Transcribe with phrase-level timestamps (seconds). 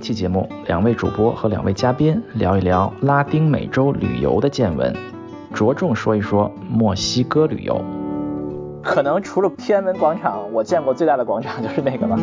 [0.00, 4.92] 期节目，两位主播和两位嘉宾聊一聊拉丁美洲旅游的见闻，
[5.54, 7.80] 着重说一说墨西哥旅游。
[8.82, 12.18] 可能除了天安门广场，我见过最大的广场就是那个了。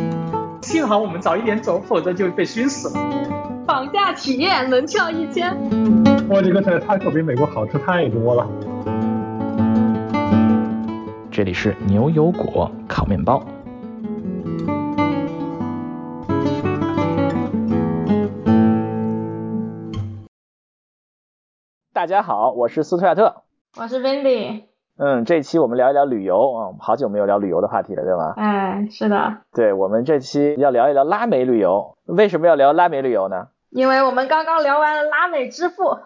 [0.61, 2.99] 幸好我们早一点走，否则就被熏死了。
[3.67, 5.55] 绑架体验门票一千。
[6.29, 8.47] 哇，这个在泰国比美国好吃太多了。
[11.29, 13.43] 这里是牛油果烤面包。
[21.97, 23.41] 大家好，我是斯图亚特，
[23.75, 24.65] 我是 Wendy。
[24.99, 28.35] 嗯，这期我们聊一聊旅游啊，好久没有聊旅游的话题了，对吗？
[28.37, 29.37] 哎，是的。
[29.51, 31.97] 对，我们这期要聊一聊拉美旅游。
[32.05, 33.47] 为什么要聊拉美旅游呢？
[33.71, 35.97] 因为我们刚刚聊完了拉美支付。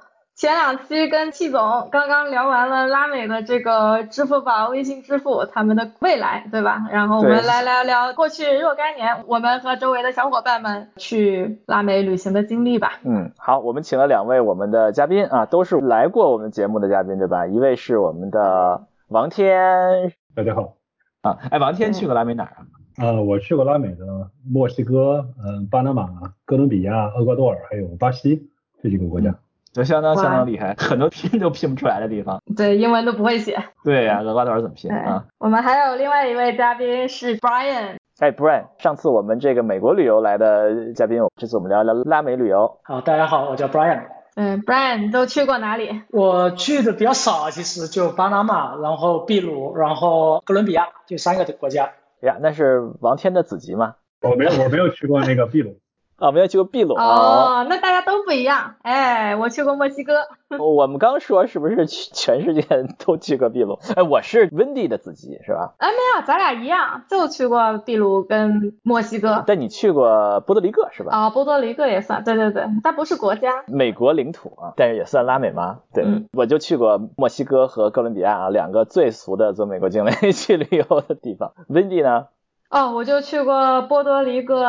[0.42, 6.88] 前两期跟戚总刚刚聊完了拉美的这个支付宝、微信支付他们的未来，对吧？
[6.92, 12.94] 然后我们来聊聊过去若干年我们和周围的小伙伴们去拉美旅行的经历吧。
[13.04, 17.46] 嗯，好，我们请了两位我们的嘉宾啊，都是来过我们节目的嘉宾，对吧？
[17.46, 20.74] 一位是我们的王天，大家好。
[21.22, 22.66] 啊，哎，王天去过拉美哪儿啊？
[22.98, 26.08] 呃，我去过拉美的墨西哥、嗯，巴拿马、
[26.46, 28.50] 哥伦比亚、厄瓜多尔还有巴西
[28.82, 29.36] 这几个国家。
[29.74, 32.42] 就相当相当厉害，很多拼都拼不出来的地方。
[32.58, 33.58] 对，英文都不会写。
[33.84, 35.26] 对呀，厄瓜多尔怎么拼啊？
[35.40, 37.96] 我们还有另外一位嘉宾是 Brian。
[38.20, 42.80] 哎，Brian，上次我们这个美国旅游来的嘉宾，这次我们聊聊拉美旅游。
[42.84, 44.04] 好，大家好，我叫 Brian。
[44.36, 46.04] 嗯，Brian 都去过哪里？
[46.12, 51.86] 我去的比较少，其实就巴拿马，然后秘鲁，然后哥伦比亚，就三个国家。
[52.22, 53.96] 哎呀，那是王天的子集吗？
[54.22, 55.80] 我没有，我没有去过那个秘鲁。
[56.22, 58.76] 啊，没有去过秘鲁哦，那大家都不一样。
[58.84, 60.14] 哎，我去过墨西哥。
[60.60, 62.62] 我们刚说是不是全世界
[63.04, 63.80] 都去过秘鲁？
[63.96, 65.74] 哎，我是 Wendy 的子集是吧？
[65.78, 69.44] 哎，没有，咱俩一样，就去过秘鲁跟墨西哥。
[69.48, 71.12] 但你去过波多黎各是吧？
[71.16, 75.80] 啊，波多黎各也算，对对对，它不是国家，美国领土啊，但是也算拉美吗？
[75.94, 81.54] 对，我就去过墨西哥和哥伦比亚啊，两个最俗的做美国境内 去旅游的地方。
[81.70, 82.28] Wendy 呢？
[82.72, 84.64] 哦，我就去过波多黎各，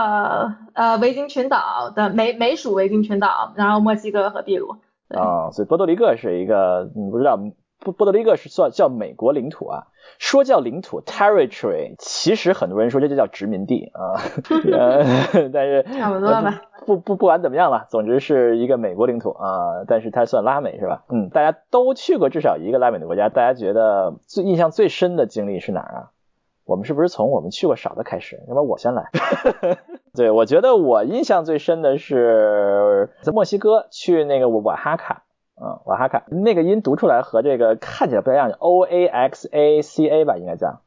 [0.74, 4.76] 呃，维京群岛的美美属维京群岛，然后墨西哥和秘鲁。
[5.08, 7.38] 啊，所以波多黎各是一个，你不知道，
[7.78, 9.86] 波波多黎各是算叫美国领土啊，
[10.18, 14.18] 说叫领土 territory，其实很多人说这就叫殖民地啊，
[15.52, 16.60] 但是差不多吧。
[16.84, 21.04] 不不不管怎么样了，总之是一个美国领土啊，但是它算拉美是吧？
[21.08, 26.10] 嗯，大家都去过至少一个拉美的国家，大家觉得最印象最深的经历是哪儿啊？
[26.64, 28.36] 我们是不是从我们去过少的开始？
[28.48, 29.10] 要不然我先来。
[30.14, 35.24] 对，我觉得我印象最深的是在墨西哥去那个瓦哈卡，
[35.60, 40.82] 嗯，瓦哈卡那个音读出来和这个看起来不太一样，O A X A C A 吧，应该叫。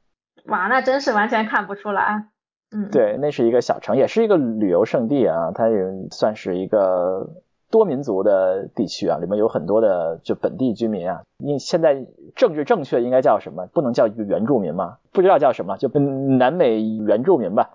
[0.45, 2.27] 哇，那真是完全看不出来。
[2.71, 5.75] 嗯，对，那是一个小城，也是一个旅游胜地啊，它也
[6.11, 7.29] 算是一个。
[7.75, 11.23] 多民族的地区啊，里面有很多的就本地居民啊。
[11.39, 13.67] 因现在政治正确应该叫什么？
[13.73, 14.99] 不能叫原住民吗？
[15.11, 17.71] 不知道叫什么，就南美原住民吧。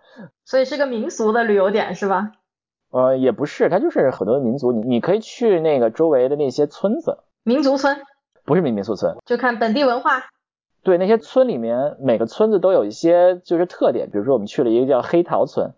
[0.47, 2.33] 所以是个民俗的旅游点是吧？
[2.91, 4.73] 呃，也不是，它就是很多民族。
[4.73, 7.19] 你你可以去那个周围的那些村子。
[7.45, 7.99] 民族村？
[8.47, 10.23] 不是民民俗村，就看本地文化。
[10.83, 15.73] 对，那些村里面每个村子都有一些就是特点，比如说我们去了一个叫黑桃村，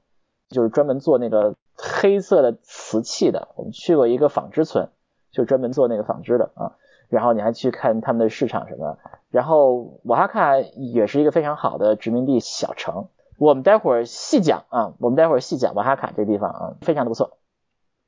[0.49, 1.56] 就是专门做那个。
[1.77, 4.88] 黑色的瓷器的，我们去过一个纺织村，
[5.31, 6.72] 就专门做那个纺织的啊。
[7.09, 8.99] 然后你还去看他们的市场什么。
[9.31, 13.09] 然后瓦哈卡也是一个非常好的殖民地小城。
[13.38, 17.38] 我们待会儿细讲啊，我们待会儿细讲瓦哈卡这地方啊，非常的不错。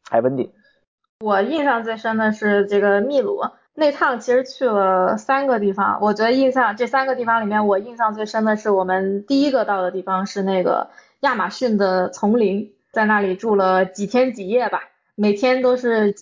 [0.09, 0.53] 还温迪。
[1.21, 3.41] 我印象最深的是这个秘鲁
[3.75, 5.99] 那趟，其实去了三个地方。
[6.01, 12.73] 我觉得印象这三个地方里面，我印象最深的是我们第一个到的地方是那个亚马逊的丛林。
[12.95, 14.81] 在那里住了几天几夜吧，
[15.17, 16.15] 每天都是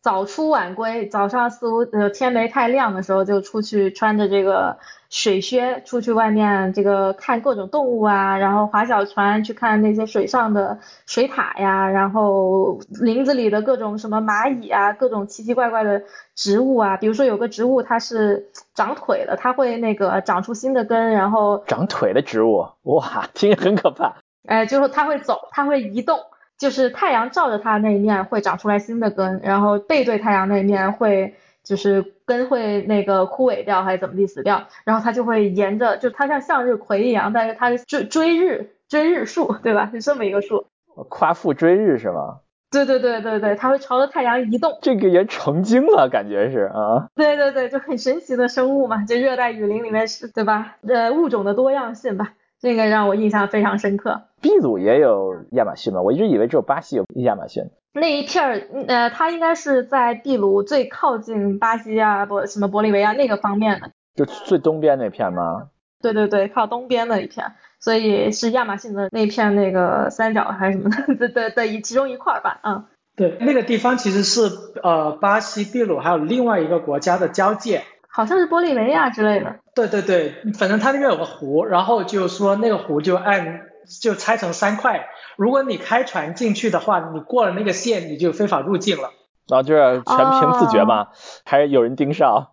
[0.00, 4.78] 早出晚归，早上四五呃天没太亮的时候就出去，穿着这个
[5.10, 16.02] 水靴出去外面这个看各种动物啊，然后划小船去看那些水上的水獭呀，然后林子里的各种什么蚂蚁啊，各种奇奇怪怪的
[16.36, 24.21] 植物啊，比如说有个植物它是长腿的，它会那个长出新的根，然后长腿的植物，哇，听着很可怕。
[24.46, 26.18] 哎，就是它会走，它会移动，
[26.58, 39.90] 就是太阳照着它那一面会长出来新的根，然后背对太阳那一面会就是根会那个枯萎掉还是怎么地死掉，然后它就会沿着，就它像向日葵一样，但是它追追日追日树，对吧？
[39.92, 40.66] 是这么一个树。
[41.08, 42.40] 夸父追日是吗？
[42.70, 44.78] 对对对对对，它会朝着太阳移动。
[44.80, 47.06] 这个也成精了，感觉是啊。
[47.14, 50.76] 对对对，就很神奇的生物嘛，就热带雨林里面是，对吧？
[50.88, 52.32] 呃，物种的多样性吧。
[52.58, 54.22] 这个让我印象非常深刻。
[54.42, 56.02] 秘鲁也有亚马逊吗？
[56.02, 57.64] 我一直以为只有巴西有亚马逊。
[57.94, 65.68] 那一片儿，呃，它应该是在秘鲁最靠近巴西啊，不什么玻利维亚那个方面的，就最东边那片吗？
[66.00, 72.84] 对对对，靠东边的一片，所以是亚马逊的那片那个三角还是什么的 的的一其中一块吧，嗯。
[73.14, 74.50] 对，那个地方其实是
[74.82, 79.56] 呃巴西、秘鲁还有另外一个国家的交界，好像是玻利维亚之类的。
[79.74, 83.66] 对对对，反正它那边有个湖，然后就说那个湖就按
[84.00, 89.10] 就拆成三块，如果你开船进去的话，你过了那个线你就非法入境了。
[89.48, 91.08] 然后就是全凭自觉吗？
[91.44, 92.52] 还是有人盯梢？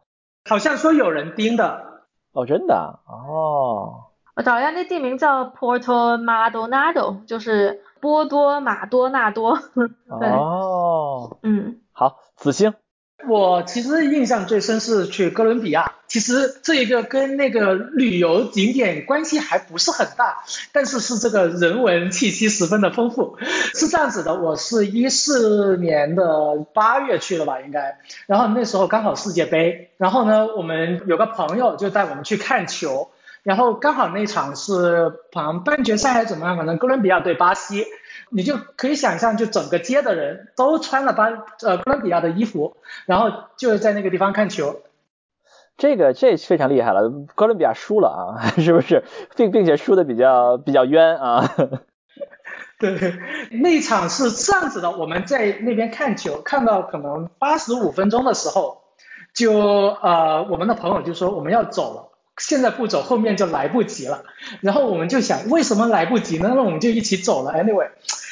[0.49, 1.83] 好像说有人盯的。
[2.31, 2.99] 哦，真的？
[3.07, 4.05] 哦。
[4.35, 9.59] 我找一下，那地名叫 Porto Maldonado，就是波多马多纳多。
[10.09, 11.37] 哦。
[11.43, 11.81] 嗯。
[11.91, 12.73] 好，子星。
[13.27, 23.37] 我其实印象最深是去哥伦比亚，其实这一个跟那个旅游景点关系还不是很大，但是是这个人文气息十分的丰富。
[23.73, 33.09] 是这样子的，我是一四年的八月去的吧，应该，然后那时候刚好世界杯，然后呢，我们有个朋友就带我们去看球。
[33.43, 37.85] 然后刚好那场是好像半决赛还是怎么样，反正哥伦比亚对巴西，
[38.29, 41.29] 你就可以想象，就整个街的人都穿了巴
[41.61, 44.81] 呃哥伦比亚的衣服，然后就是在那个地方看球。
[45.77, 49.03] 这个这非常厉害了，哥伦比亚输了啊， 是不是？
[49.37, 51.49] 并并且输的比较比较冤啊。
[52.77, 53.13] 对，
[53.51, 58.81] 那场是这样子的，我们在那边看球，看到可能八十五分钟的时候，
[59.33, 59.53] 就
[60.01, 62.08] 呃我们的朋友就说我们要走了。
[62.39, 64.23] 现在不走，后面就来不及了。
[64.61, 66.53] 然后我们就想，为什么来不及呢？
[66.55, 67.51] 那我们就一起走了。
[67.51, 67.89] Anyway，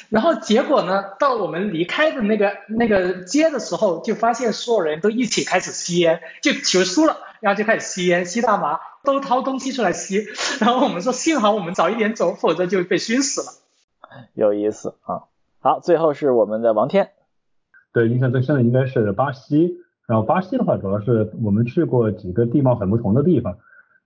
[0.10, 10.26] 然后结果呢，到我们离开的那个那个街的时候，就发现所有人都一起开始吸烟，就球输了，然后就开始吸烟、吸大麻，都掏东西出来吸。
[10.60, 13.48] 然后我们说，幸好我们早一点走，否则就被熏死了。
[14.34, 15.24] 有意思啊。
[15.60, 17.10] 好，最后是我们的王天。
[17.92, 19.78] 对，印象最深的应该是巴西。
[20.08, 23.58] 然后巴西的话，主要是我们去过几个地貌很不同的地方。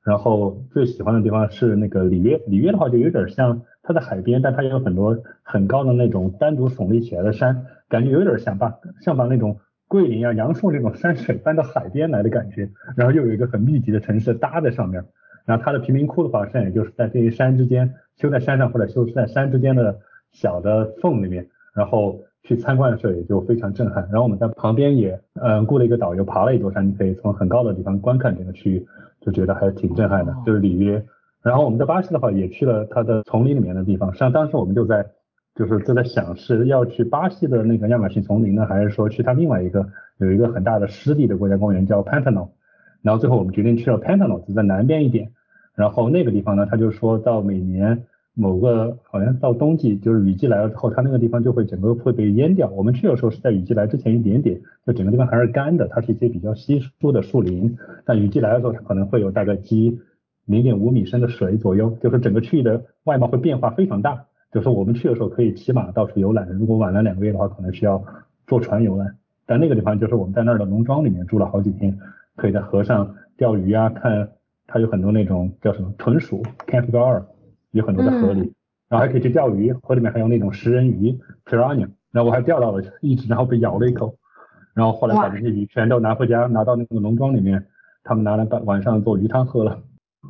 [0.04, 12.70] 然后最喜欢的地方是那个里约，里约的话就有点像它在海边，但它有很多很高的那种单独耸立起来的山，感觉有点像把像把那种桂林啊、杨树这种山水搬到海边来的感觉。
[12.96, 15.04] 然后又有一个很密集的城市搭在上面，
[15.46, 20.00] 然后它的贫民窟的话，现在也就是在这些山之间修在山上或者修在山之间的
[20.32, 24.04] 小的缝里面，然后去参观的时候也就非常震撼。
[24.06, 28.88] 然后我们在旁边也嗯雇了一个导游，爬了一座山，你可以从很高的地方观看整个区域。
[29.22, 31.06] 就觉得还挺震撼的，就是里约。
[31.42, 34.14] 然后我们在巴西的话，也去了它的丛林里面的地方。
[34.14, 35.06] 像当时我们就在，
[35.56, 39.88] 就是就在想是要去巴西的那个亚马逊丛林呢，还是说去它另外一个
[40.18, 42.50] 有一个很大的湿地的国家公园叫 Pantano。
[43.02, 45.32] 然后最后我们决定去了 Pantano，就在南边一点。
[45.76, 48.04] 然后那个地方呢，他就说到每年。
[48.34, 52.70] 某个好像到冬季，就是雨季来了之后，它那个地方就会整个会被淹掉。
[52.70, 57.78] 我们去的时候是在雨季来之前一点点，就整个地方还是干的，它是一些比较稀疏的树林。
[58.06, 60.00] 但雨季来的时候，它可能会有大概积
[60.46, 64.26] 零点五米深的水左右，就是整个区域的外貌会变化非常大。
[64.52, 68.04] 就是我们去的时候可以骑马到处游览，如果晚了两个月的话，可能需要
[68.48, 69.16] 坐船游览。
[69.46, 71.98] 但那个地方就是我们在那儿的农庄里面住了好几天，
[72.38, 74.30] 可以在河上钓鱼啊，看
[74.68, 77.26] 它有很多那种叫什么豚鼠 c a m p g a r
[77.72, 78.54] 有很多在河里，
[78.90, 84.16] 然后还可以去钓鱼，河里面还有那种食人鱼 piranha，然后我还钓到了一只，然后被咬了一口，
[84.74, 87.68] 然后后来把这些鱼全都拿回家，拿到那个农庄里面，
[88.04, 89.82] 他们拿来晚晚上做鱼汤喝了。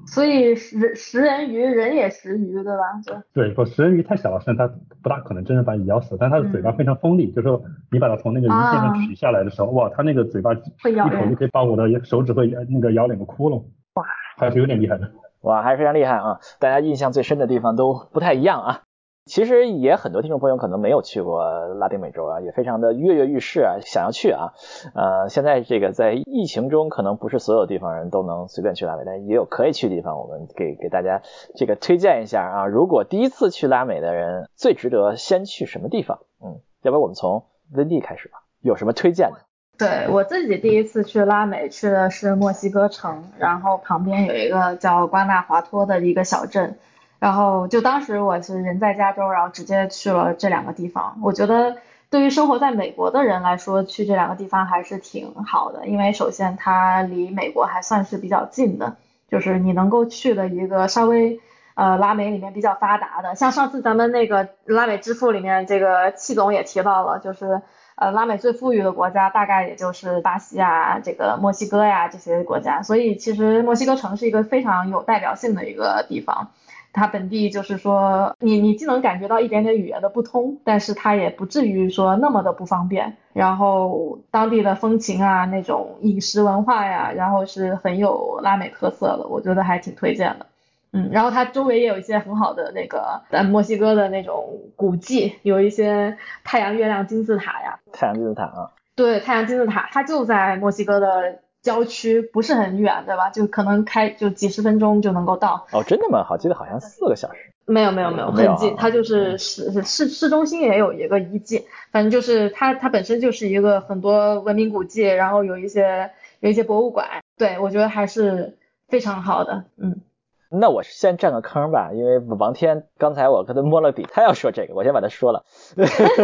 [0.08, 3.24] 所以食食人鱼人也食鱼对吧？
[3.34, 4.68] 对，说食人鱼太小了，甚至它
[5.04, 14.06] 不大可能真的把你咬死，但它的嘴巴非常锋利，就是说你把它从那个鱼线上取下来的时候，哇，它那个嘴巴一口就可以把我的手指会那个咬两个窟窿，哇，
[14.38, 15.12] 还是有点厉害的。
[15.42, 16.40] 哇，还是非常厉害啊！
[16.60, 18.82] 大家印象最深的地方都不太一样啊。
[19.26, 24.54] 其实也很多听众朋友可能没有去过拉丁美洲啊，也非常的跃跃欲试啊，想要去啊。
[24.96, 30.20] 呃，现在这个在疫情中，可能不是所有地方人都能随便去拉美，但也有可以去的地方。
[30.20, 31.22] 我们给给大家
[31.56, 32.66] 这个推荐一下啊。
[32.66, 36.20] 如果第一次去拉美的人，最值得先去什么地方？
[36.44, 39.38] 嗯，要不然我们从温蒂开始吧，有什么推荐的？
[39.82, 46.78] 对我自己第一次去拉美，去的是墨西哥城，然后旁边有一个叫瓜纳华托的一个小镇，
[47.18, 51.18] 然后就当时我是人在加州，然后直接去了这两个地方。
[51.24, 51.78] 我觉得
[52.12, 58.98] 对于生活在美国的人来说，去这两个地方还是挺好的，因为首先它离美国还算是比较近的，
[59.32, 61.40] 就是你能够去的一个稍微
[61.74, 67.64] 呃拉美里面比较发达的，像上次咱们那个拉美之父里面这个戚总也提到了，就是。
[68.02, 76.50] 呃，拉美最富裕的国家大概也就是巴西啊，这个墨西哥呀这些国家，所以其实墨西哥城是一个非常有代表性的一个地方。
[76.94, 83.18] 它本地就是说，你你既能感觉到一点点语言的不通，但是它也不至于说那么的不方便。
[83.34, 90.48] 然后当地的风情啊，那种饮食文化呀，然后是很有拉美特色的，我觉得还挺推荐的。
[90.94, 97.80] 嗯，然后它周围也有一些很好的那个呃墨西哥的那种古迹，有一些太阳、月亮金字塔呀。
[97.92, 98.72] 太阳金字塔啊。
[98.96, 101.40] 对，太阳金字塔，它就在墨西哥的。
[101.62, 103.30] 郊区不是很远，对吧？
[103.30, 105.68] 就可能开就几十分钟就能够到。
[105.72, 106.24] 哦，真的吗？
[106.24, 107.52] 好，记得好像四个小时。
[107.66, 108.76] 没有没有没有，很近。
[108.76, 117.08] 它就是市市市中心也有一个遗迹，反正就是它它本身就是一个很多文明古迹，然后有一些有一些博物馆。
[117.38, 118.58] 对，我觉得还是
[118.88, 119.66] 非常好的。
[119.78, 120.02] 嗯。
[120.52, 125.44] 那我先占个坑吧，因为王天刚才我跟他摸了底，他要说这个，我先把他说了。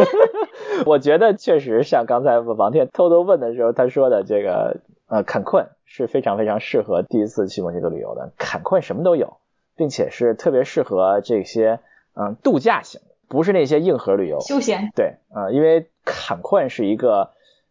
[0.86, 4.76] 我觉得确实像刚才王天偷偷问的时候他说的这个。
[5.10, 8.30] 呃，坎昆是非常非常适合第一次去墨西哥旅游的。
[8.36, 9.38] 坎昆什么都有，
[9.74, 11.80] 并且是特别适合这些
[12.14, 14.38] 嗯度假型，不是那些硬核旅游。
[14.42, 14.90] 休闲。
[14.94, 17.30] 对，呃，因为坎昆是一个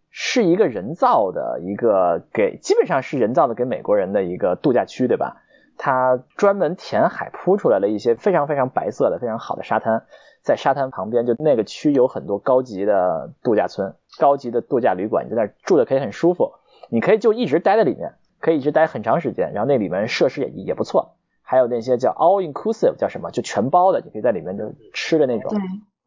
[0.10, 5.44] 是一个人造的一个给基本上是人造的给美国人的一个度假区，对吧？
[5.78, 10.06] 它专门填海铺出来了一些非常非常白色的非常好的沙滩，
[10.42, 16.54] 在沙滩旁边就那个区有很多高级的度假村、高级的度假旅馆，你在那住的可以很舒服。
[16.90, 25.50] 你可以就一直待在里面，可以一直待很长时间，然后那里面设施也也不错，还有那些叫 all inclusive 叫什么，就全包的，你可以在里面就吃的那种。
[25.52, 25.60] 对，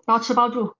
[0.07, 0.73] 包吃包住。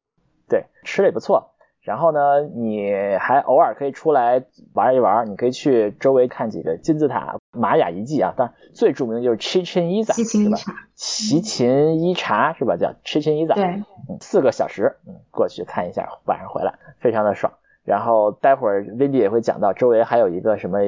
[0.49, 1.53] 对，吃的也不错。
[1.83, 4.45] 然后呢，你还偶尔可以出来
[4.75, 8.35] 玩一玩，你可以去周围看几个金字塔、玛雅遗迹啊。
[8.37, 10.59] 当然，最著名的就是 Chichen Itza，是吧？
[10.95, 12.77] 齐秦伊察是吧？
[12.77, 13.55] 叫 Chichen Itza。
[13.55, 13.83] 对。
[14.21, 17.53] 四个小时，嗯，过去看一下，晚上回来，非常的爽。
[17.85, 20.79] 然后待会儿 Vindy 也会讲到，周围还有一个什么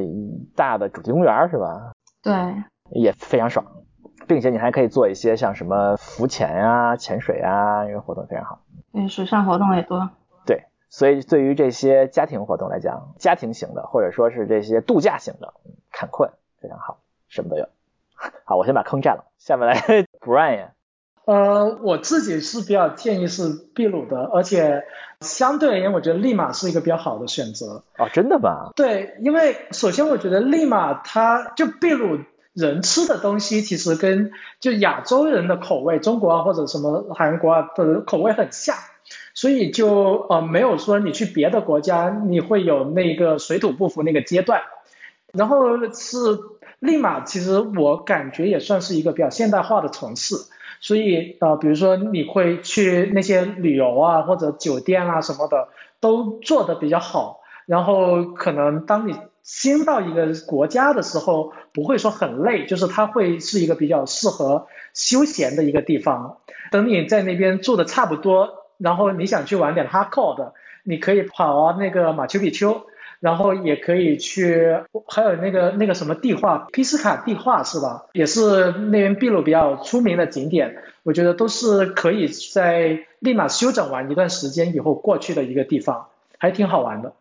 [0.54, 1.92] 大的主题公园是吧？
[2.22, 2.32] 对，
[2.90, 3.64] 也非常爽，
[4.28, 8.60] 并且你还可以做一些像什么浮潜啊、潜水啊，这个活动非常好。
[8.92, 10.10] 对，水上活动也多。
[10.44, 15.54] 对，所以对于这些家庭活动来讲，家庭型的或者说是这些度假型的，
[15.90, 16.30] 坎昆
[16.62, 17.68] 非常好，什么都有。
[18.44, 19.74] 好，我先把坑占了，下面来
[20.20, 20.68] Brian。
[21.24, 24.84] 呃，我自己是比较建议是秘鲁的，而且
[25.20, 27.84] 相对而言，我觉得利马是一个比较好的选择。
[27.98, 28.70] 哦，真的吗？
[28.74, 32.18] 对，因为首先我觉得利马它就秘鲁
[32.52, 38.74] 人吃的东西其实跟就亚洲人的口味，中国啊或者什么韩国啊的口味很像，
[39.32, 44.62] 所以就呃没有说你去别的国家你会有那个水土不服那个阶段。
[45.32, 46.16] 然后是
[46.78, 50.34] 利马，其实我感觉也算是一个比较现代化的城市。
[50.80, 55.68] 所以呃，比如说你会去那些旅游啊，或者酒店啊什么的，
[56.00, 57.40] 都做的比较好。
[57.66, 66.38] 然后可能当你新到一个国家的时候，不会说很累，就是它会是一个比较适合休闲的一个地方。
[66.72, 72.82] 等你在那边住的差不多，然后你想去玩点 hardcore 的，你可以跑那个马丘比丘。
[73.22, 78.06] 然后也可以去，还有那个那个什么地画，皮斯卡地画是吧？
[78.14, 87.12] 也是那边秘鲁比较出名的景点，我觉得都是可以在立马休整完一段时间以后过去的一个地方，还挺好玩的。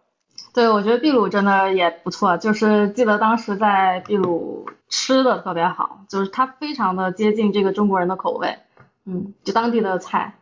[0.56, 8.58] 对，我觉得秘鲁真的也不错，就是记得当时在秘鲁吃的特别好，就是它非常的接近这个中国人的口味，
[9.06, 10.34] 嗯，就当地的菜。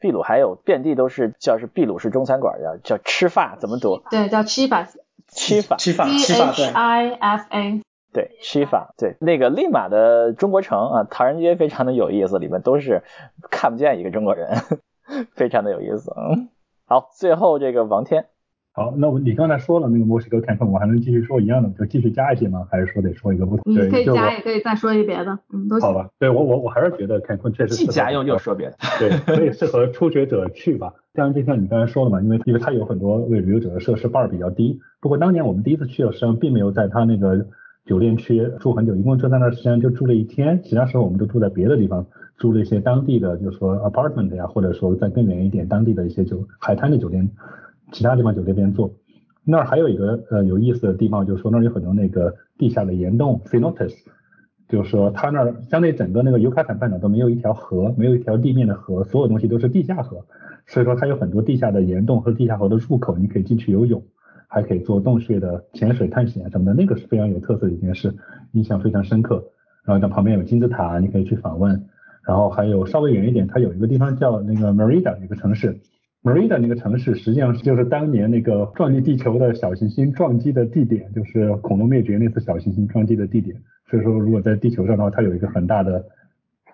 [0.00, 4.00] 秘鲁还有遍地都是叫是秘鲁式中餐馆，叫叫吃法怎么读？
[4.12, 4.44] 对，叫
[5.28, 5.76] 吃法。
[5.76, 7.82] 七法，七法 H I F A，
[8.12, 13.02] 对，七法，对，那个利马的中国城啊，唐人街非常的有意思，里面都是
[13.50, 14.62] 看不见一个中国人，
[15.36, 16.12] 非常的有意思。
[16.16, 16.48] 嗯，
[16.86, 18.26] 好，最后这个王天。
[18.78, 22.64] 好，那我你刚才说了那个墨西哥坎昆，我还能继续说一样的，就继续加一些吗？
[22.70, 23.64] 还是说得说一个不同？
[23.66, 25.88] 你可以加，也可以再说一别的，嗯，都行。
[25.88, 30.94] 好吧，对我我我还是觉得坎昆确实既加又又说别的，对，可以适合初学者去吧。
[31.12, 34.78] 当然，就像你刚才说的嘛，因为因为它有很多为旅游者的设施 bar 比较低。
[35.00, 37.46] 不过当年我们第一次去的时候，并没有在它那个
[37.84, 42.06] 酒店区住很久，一共就在那时间就住了一天，其他时候我们都住在别的地方，
[42.36, 47.28] 住了一些当地的，就是说 apartment 呀，或者说再更远一点当地的一些酒海滩的酒店，
[47.92, 48.92] 其他地方就这边做。
[49.44, 53.94] 那儿还有一个呃有意思的地方，就是说那儿有很多那个地下的岩洞 cenotes，
[54.68, 60.26] 就是说它那儿相对整个那个尤卡坦半岛都没有一条河，没有一条地面的河，所有东西都是地下河，
[60.66, 64.02] 所以说它有很多地下的岩洞和地下河的入口，你可以进去游泳，
[64.48, 68.14] 还可以做洞穴的潜水探险什么的，那个是非常有特色的一件事，
[68.52, 69.44] 印象非常深刻。
[69.84, 71.86] 然后在旁边有金字塔，你可以去访问。
[72.26, 75.80] 然后还有稍微远一点，它有一个地方叫那个 Merida 一个城市。
[76.24, 83.56] Merida 那个城市实际上就是当年那个撞击地球的小行星撞击的地点，就是恐龙灭绝那次小行星撞击的地点。
[83.88, 86.04] 所以说，如果在地球上的话，它有一个很大的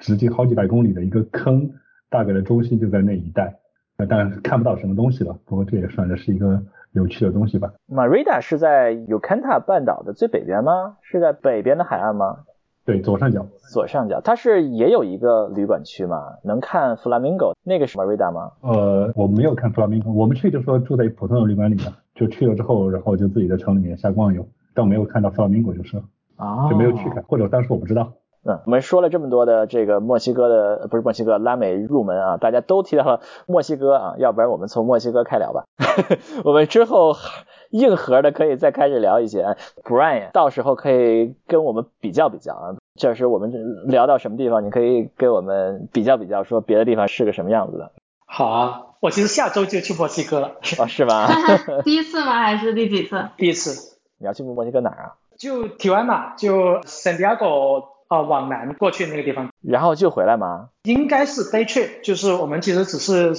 [0.01, 1.71] 直径好几百公里的一个坑，
[2.09, 3.57] 大概的中心就在那一带。
[3.97, 6.61] 那当然看不到什么东西了，不过这也算的是一个
[6.93, 7.73] 有趣的东西吧。
[7.89, 10.97] Marida 是在 Yucatan 半岛的最北边吗？
[11.03, 12.39] 是在北边的海岸吗？
[12.85, 13.47] 对，左上角。
[13.73, 18.53] 左上角，它是也有一个旅馆区嘛，能看 Flamingo，那个是 Marida 吗？
[18.61, 25.97] 呃，我没有看 Flamingo，我们去就说住在普通的旅馆里面，就去了之后，然后就自己在城里面瞎逛游，但没有看到 Flamingo 就是，
[26.37, 28.13] 啊，就没有去看，或者当时我不知道。
[28.47, 35.65] 嗯，我们说了这么多的这个墨西哥的，不是墨西哥，拉美入门啊，大家都提到了墨西哥啊，要不然我们从墨西哥开聊吧。
[36.45, 37.15] 我们之后
[37.75, 43.53] 硬核的可以再开始聊一些，Brian 到时候可以跟我们比较比较啊，这是我们
[43.89, 47.91] 聊到什么地方，你可以给我们比较比较，说别的地方是个什么样子的。
[48.27, 50.53] 好啊，我其实下周就去墨西哥了。
[50.79, 51.29] 哦，是吗？
[51.85, 52.39] 第一次吗？
[52.39, 53.29] 还是第几次？
[53.37, 53.99] 第一次。
[54.19, 55.15] 你要去墨西哥哪儿啊？
[55.37, 57.93] 就提湾嘛，就 San Diego。
[58.07, 60.69] 啊，往南过去那个地方，然后就回来吗？
[60.83, 63.35] 应该是 day trip，就是我们其实只是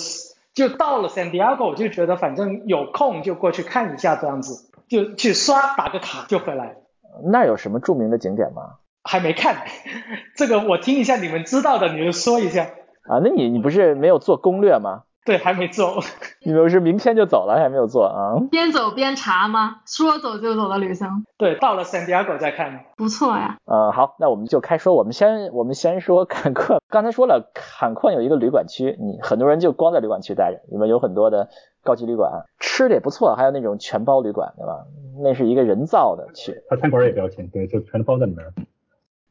[0.55, 6.77] 就到了 San Diego，就觉得反正有空就过去看一下这样子，就去刷打个卡就回来。
[7.31, 8.77] 那有什么著名的景点吗？
[9.03, 9.65] 还没看，
[10.35, 12.63] 这个我听一下你们知道的，你就说一下。
[13.03, 15.03] 啊，那你你不是没有做攻略吗？
[15.27, 16.03] 对，还没做。
[16.43, 18.37] 你们是明天就走了，还没有做啊？
[18.51, 19.77] 边走边查吗？
[19.87, 21.25] 说走就走的旅行？
[21.35, 22.85] 对，到了 San Diego 再看。
[22.95, 23.57] 不错呀。
[23.65, 24.93] 嗯，好，那我们就开说。
[24.93, 26.79] 我们先我们先说坎昆。
[26.89, 31.49] 刚才说了，坎昆有一个旅馆区，你很多人就光在旅馆区待着，里面有很多的
[31.83, 34.85] 高级旅馆，吃的也不错，还有那种全包旅馆，对吧？
[35.23, 36.61] 那是一个人造的区。
[36.69, 38.45] 它餐馆也不要钱，对，就全都包在里面。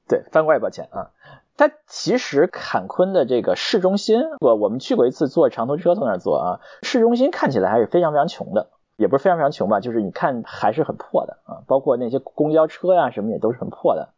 [0.08, 1.10] 对，饭馆也不要钱啊。
[1.56, 14.08] 它其实坎昆的这个市中心，我我们去过一次，坐长途车从那儿坐啊，市中心看起来还是非常非常穷的，也不是非常非常穷吧，就是你看还是很破的啊，包括那些公交车呀什么也都是很破的，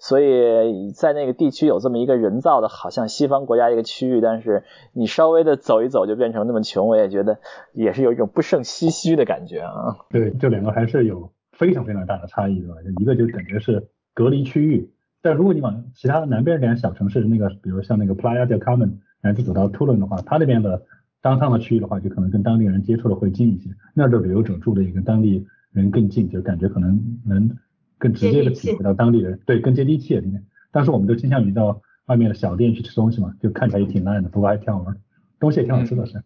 [0.00, 7.38] 所以在那个地区有这么一个人造的，好像西方国家一个区域，但是你稍微的走一走就变成那么穷，我也觉得
[7.72, 9.96] 也是有一种不胜唏嘘的感觉啊。
[10.10, 12.74] 对，这两个还是有非常非常大的差异，对吧？
[13.00, 14.92] 一个就感觉是隔离区域。
[15.22, 20.82] 但如果你往其他的南边点小城市，那个比如像那个 Playa del Carmen，然后走到 Tulum 的话，它那边的
[21.20, 27.56] 当趟的区域的话，就可能跟当地人接触的会近一些，那儿的旅游者住的也跟当地人更近，就感觉可能能
[27.98, 30.44] 更直接的体会到当地人，对，更接地气一点。
[30.72, 34.96] 但是我们都倾向于到外面的小店去吃东西嘛，就看起来也挺烂的，不过还挺好玩，
[35.38, 36.22] 东西也挺好吃的是。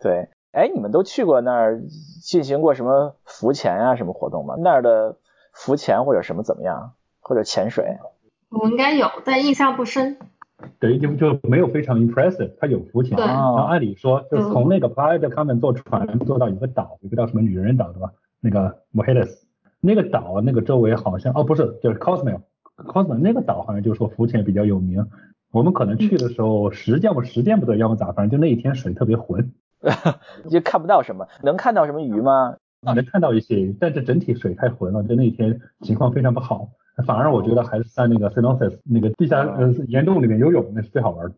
[0.00, 1.80] 对，哎，你们都去过那儿
[2.20, 4.56] 进行过什么浮潜啊什么活动吗？
[4.58, 5.18] 那儿的
[5.52, 7.96] 浮潜或者什么怎么样，或者潜水？
[8.54, 10.16] 我应该有，但印象不深。
[10.78, 12.52] 对，就就没有非常 impressive。
[12.58, 18.12] 它有浮潜，然后按理说，就从那个 Playa del Carmen 坐船坐到一个岛，一个叫什么女人岛对吧？
[18.40, 19.42] 那个 Mujeres，
[19.80, 25.06] 那个岛那个周围好像，哦不是，就是 Cozumel，Cozumel 那个岛好像就说浮潜比较有名。
[25.52, 28.12] 我们可能去的时候时间不时间不对，要么咋？
[28.12, 29.52] 反正就那一天水特别浑，
[30.48, 31.26] 就看不到什么。
[31.42, 32.56] 能看到什么鱼吗？
[32.80, 36.68] 能看到一些，但是整体水太浑了，就那一天情况非常不好。
[37.06, 41.34] 反而我觉得还是在那个 Cenotes 那个地下呃岩洞里面游泳，那是最好玩的。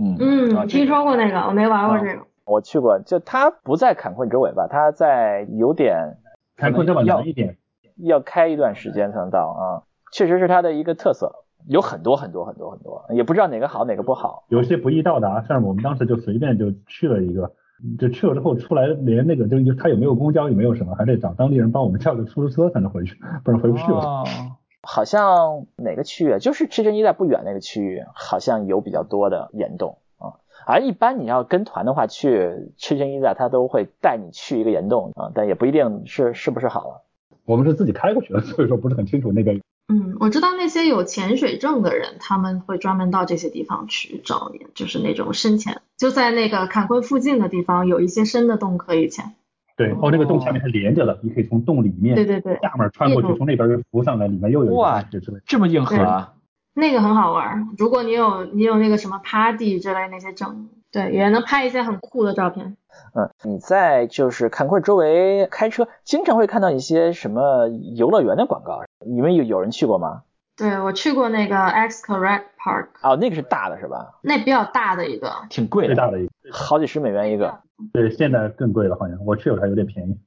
[0.00, 2.22] 嗯嗯，听说过那个，我没玩过这个。
[2.44, 6.16] 我去过，就它不在坎昆周围吧，它在有点
[6.56, 7.56] 坎昆这么远一点，
[7.98, 9.86] 要开一段时间才能到啊。
[10.12, 11.32] 确实是它的一个特色，
[11.68, 14.44] 有很多很多很多很多，也不知道哪个好哪个不好。
[14.48, 17.52] 有些不易到达，像我们当时就随便就去了一个，
[17.98, 24.24] 就去了之后出来连那个就他有没有公交也没有什么，还得找当地人帮我们叫个出租车才能回去，不然回不去了。
[24.82, 30.42] 好像哪个区域，就是赤城一带不远那个区域，好像有比较多的岩洞啊。
[30.66, 37.04] 而一般你要跟团的话，去赤城一带，他都会带你去一个岩洞啊，但也不一定是是不是好了。
[37.44, 39.60] 我们是自己开过去的，所以说不是很清楚那边。
[39.88, 49.34] 嗯，我知道那些有潜水证的人，他们会专门到这些地方去找，就是那种深潜，就在那个坎昆附近的地方，有一些深的洞可以潜。
[49.82, 56.34] 对，哦，那个洞下面是连着的，你可以从洞里面，对对对，下面穿过去，从那边又浮上来，里面又有哇，这这么硬核啊！
[56.74, 62.76] 那个很好玩，如果你有你有那个什么 party 之类那些证，对，也能拍一些很酷的照片。
[63.14, 70.22] 嗯，你在就是坎昆周围开车，经常会看到一些什么游乐园的广告，你们有有人去过吗？
[70.56, 72.86] 对，我去过那个 Xcaret Park。
[73.02, 74.18] 哦，那个是大的是吧？
[74.22, 77.60] 那比较大的一个，挺贵的，最大的一个，好几十美元一个。
[77.92, 80.18] 对，现在更贵了，好像我去了还有点便宜。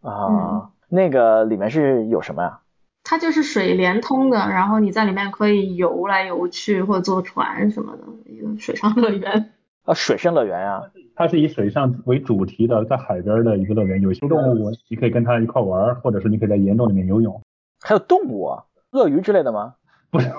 [0.00, 2.60] 啊，那个里面是有什么呀？
[3.04, 9.52] 它就是水连通的，然后你在里面可以游来游去或者坐船什么的，一个水上乐园。
[9.84, 10.82] 啊，水上乐园呀？
[11.14, 17.40] 它是以水上为主题的，在海边的一个乐园，有些动物你可以跟它一块玩，或者是你可以在岩洞里面游泳。
[17.80, 18.58] 还有动物？
[18.92, 19.74] 鳄鱼之类的吗？
[20.10, 20.30] 不是，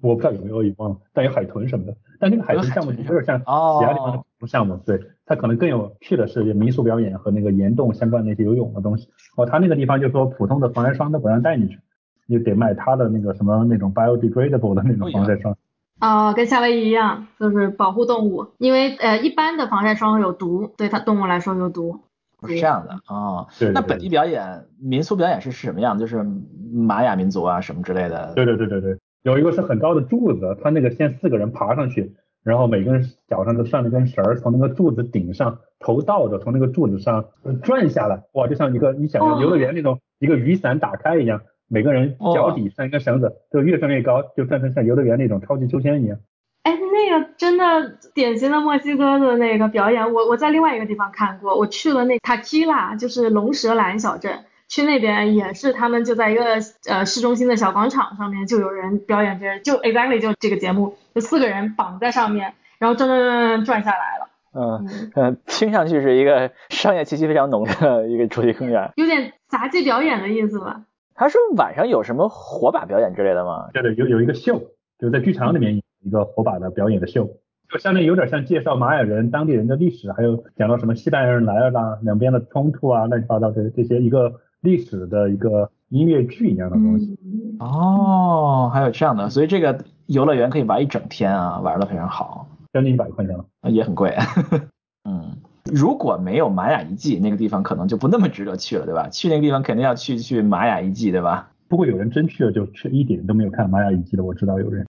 [0.00, 1.94] 我不知道有没有，也忘了，但有海豚什么的。
[2.20, 9.08] 但那个海豚项目有点像其他地方的项目，对，它可能更有趣的是民俗表演和那个岩洞相关的那些游泳的东西。
[9.36, 11.78] 哦，它那个地方就说普通的防晒霜都不让带进去，
[12.26, 15.56] 你得买它的那个什么那种 biodegradable 的那种防晒霜。
[16.00, 22.00] 哦，跟夏威夷一样，就是保护动物，因为呃一般的防晒霜有毒，对它动物来说有毒。
[22.46, 23.72] 是这样的啊，对。
[23.72, 25.98] 那本地表演、民俗表演是什么样？
[25.98, 26.24] 就是
[26.70, 28.34] 玛雅民族啊什么之类的。
[28.34, 28.98] 对对对对对。
[29.26, 37.24] 有一个是很高的柱子，他那个先四个人爬上去，然后每个人脚上都拴了根绳儿，从那个柱子顶上头倒着从那个柱子上
[37.60, 46.16] 转下来，哇，就像一个你想象游乐园那种一个雨伞打开一样，每个人脚底拴一根绳子，就越转越高，就转成像游乐园那种超级秋千一样。
[46.62, 54.44] 哎，那个真的典型的墨西哥的那个表演，我我在另外一个地方看过，我去了那塔基拉，就是龙舌兰小镇。
[54.68, 56.56] 去那边也是，他们就在一个
[56.88, 64.28] 呃市中心的小广场上面，就有人表演这，就 exactly 就这个节目，就四个人绑在上面，然后转转转转转下来了。
[64.58, 70.82] 嗯嗯，听上去是一个商业气息非常浓的一个主题公园，有点杂技表演的意思吧？
[71.14, 73.68] 他说晚上有什么火把表演之类的吗？
[73.72, 74.62] 对对，有有一个秀，
[74.98, 77.28] 就在剧场里面一个火把的表演的秀，
[77.70, 84.40] 就相当于有点像介绍玛雅人当地人的历史，还有讲到什么西班牙人来了啦，两边的冲突啊，乱七八糟的这些一个。
[84.66, 87.16] 历史的一个音乐剧一样的东西
[87.60, 94.16] 哦，还有这样的，所以这个游乐园可以玩一整天啊，玩的非常好，将近一百块钱了，也很贵。
[95.08, 95.36] 嗯，
[95.72, 99.08] 如果没有玛雅遗迹，那个地方可能就不那么值得去了，对吧？
[99.08, 101.50] 去那个地方肯定要去去玛雅遗迹，对吧？
[101.68, 104.84] 不过有人真去了，就去一点都没有看玛雅遗迹的，我知道有人，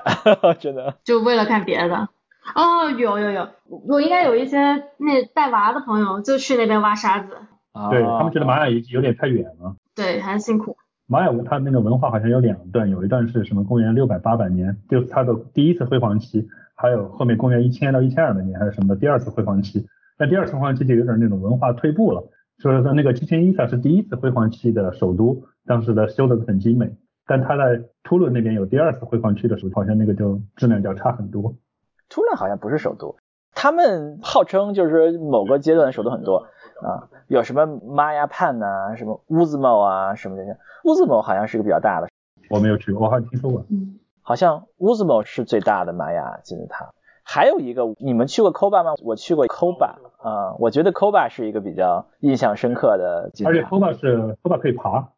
[0.60, 2.08] 真的，就为了看别的。
[2.54, 3.48] 哦，有有有，
[3.88, 4.58] 我应该有一些
[4.98, 7.28] 那带娃的朋友就去那边挖沙子。
[7.90, 10.76] 对他们觉得玛雅遗迹有点太远了，对，还是辛苦。
[11.06, 19.86] 玛雅文它那个文化好像有两段，有一段是什么公元六百八百年，就是它的第一次辉煌期，还有后面公元一千到一千二百年还是什么的第二次辉煌期。
[20.18, 26.94] 那第二次辉煌期就有点那种文化退步了，所以说那个七千伊萨是第一次辉煌期的首都，当时的修的很精美，
[27.26, 31.54] 但它在突伦那边有第二次辉煌期的时候，好像那个就质量就要差很多。
[32.08, 33.16] 突伦好像不是首都，
[33.54, 36.46] 他们号称就是某个阶段的首都很多。
[36.82, 40.56] 啊，有什么玛雅畔呐，什么乌兹莫啊，什么这些。
[40.84, 42.08] 乌兹莫好像是一个比较大的，
[42.50, 43.64] 我没有去过，我好像听说过。
[43.70, 46.90] 嗯，好像乌兹莫是最大的玛雅金字塔。
[47.24, 48.94] 还有一个，你们去过 Koba 吗？
[49.02, 53.58] 我去过 Koba 啊，我觉得 Koba 是一个比较印象深刻的金字塔。
[53.58, 55.12] 而且 Koba 是 Koba 可以爬，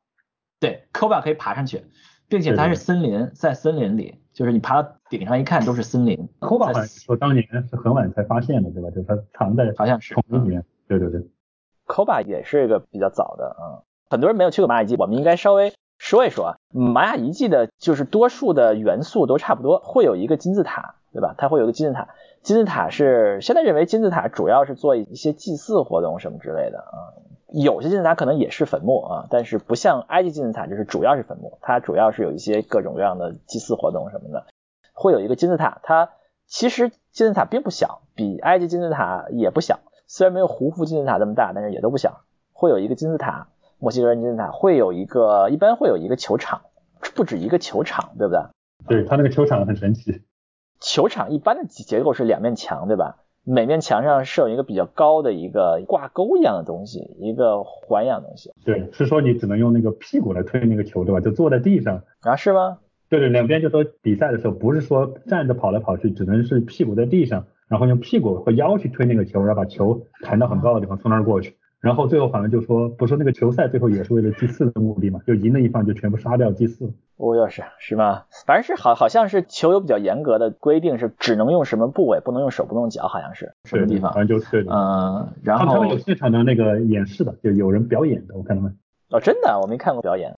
[0.60, 1.82] 对，Koba 可以爬上去，
[2.28, 6.28] 并且它是森林，在森林里，就是你爬到顶上一看都是森林。
[6.40, 8.90] Koba 说当年是很晚才发现的，对吧？
[8.90, 10.62] 就是它藏在好像是里面。
[10.86, 11.26] 对对对。
[11.86, 16.56] Koba 也是一个比较早的啊，很多人没有去过玛雅遗迹，我们应该稍微说一说啊。
[16.70, 21.34] 玛雅遗迹的就是多数的元素都差不多，会有一个金字塔，对吧？
[21.36, 22.08] 它会有一个金字塔，
[22.42, 27.14] 金字塔是现在认为金字塔主要是做一些祭祀活动什么之类的啊。
[27.52, 34.46] 有些金字塔可能也是坟墓啊，但是不像埃及金字塔就是主要是坟墓，它主要是有一些各种各样的祭祀活动什么的。
[34.92, 36.10] 会有一个金字塔，它
[36.46, 39.78] 其实金字塔并不小，比埃及金字塔也不小。
[40.06, 42.22] 虽然没有胡夫金字塔这么大，但是也都不小。
[42.52, 46.62] 会有一个金字塔，墨西哥人金字塔会有一个，一般会有一个球场，
[47.14, 48.40] 不止一个球场，对不对？
[48.86, 50.22] 对，它那个球场很神奇。
[50.80, 53.16] 球场一般的结构是两面墙，对吧？
[53.46, 58.52] 每面墙上设有一个比较高的一个挂钩一样的东西，一个环一样的东西。
[58.64, 61.20] 对，是说你只能用那个屁股来推那个球，对吧？
[61.20, 62.36] 就坐在地上啊？
[62.36, 62.78] 是吗？
[63.10, 67.46] 对对，两边就说比赛的时候不是说站着跑来跑去，只能是屁股在地上。
[67.74, 71.56] 然后用屁股和腰去推那个球，然后把球弹到很高的地方，从那儿过去。
[71.80, 76.92] 然后最后好像就说，不是那个球赛最后也是为了祭祀的目的嘛，就赢的一方就全部杀掉祭祀。
[77.16, 78.22] 哦，又是是吗？
[78.46, 84.12] 反正是好，好像是球有比较严格的规定，是只能用什么部位，不能用手，不能用脚，好像是什么地方？
[84.12, 84.64] 反正就是。
[84.70, 88.78] 嗯，然后他们有现场的那个演示的，就有人表演的，我看他们。
[89.10, 90.32] 哦，真的，我没看过表演。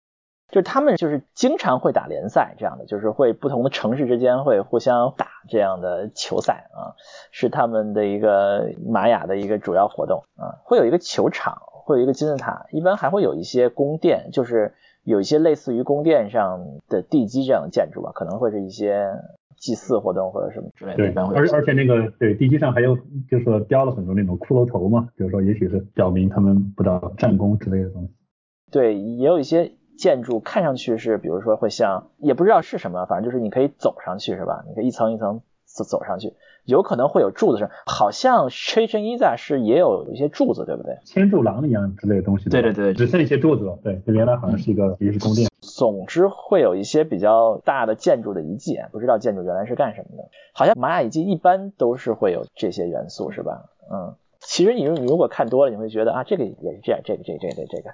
[0.48, 6.94] 就是他们就是经常会打联赛这样的，就是会不同的城市之间会互相打这样的球赛啊，
[7.30, 10.60] 是他们的一个玛雅的一个主要活动啊。
[10.64, 19.06] 会有一个球场，会有一个金字塔，一般还会有一些宫殿，就是有一些类似于宫殿上的地基这样的建筑吧，可能会是一些
[19.56, 20.96] 祭祀活动或者什么之类的。
[20.96, 22.96] 对，而而且那个对地基上还有
[23.30, 28.10] 就是说雕了很多那种骷髅头嘛，就是说也许是表明他们不知道战功之类的东西。
[28.70, 29.72] 对，也有一些。
[29.96, 34.64] 建筑看上去是，比如说会像，也不知道是什么，反正就是你可以走上去，是吧？
[34.68, 40.98] 你可以一层一层走走上去，有可能会有柱子上，好像 Chichen Itza 是也有一些柱子，对不对？
[41.04, 42.48] 千柱廊一样之类的东西。
[42.48, 43.78] 对对对，只剩一些柱子了。
[43.82, 45.48] 对，这原来好像是一个也是宫殿。
[45.60, 50.28] 总之会有一些比较大的建筑的遗迹，不知道建筑原来是干什么的。
[50.54, 53.64] 好像玛雅遗迹一般都是会有这些元素，是吧？
[53.92, 57.90] 嗯，其实你你如果看多了，你会觉得啊，这个也是这样，这个这个这个这个。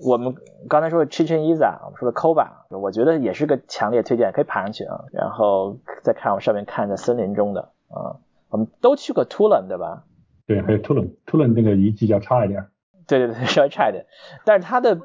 [0.00, 0.34] 我们
[0.68, 5.04] 刚才说的 Chichen Itza，我们说的 Koba，我觉得也是个强烈推荐，可以爬上去啊。
[5.12, 8.16] 然后再看我上面看的森林中的啊，
[8.50, 10.04] 我们都去过 Tulum 对吧？
[10.46, 12.66] 对，还有 Tulum，Tulum 那个遗迹要差一点。
[13.06, 14.06] 对对对， 稍微差一点，
[14.44, 15.00] 但是它的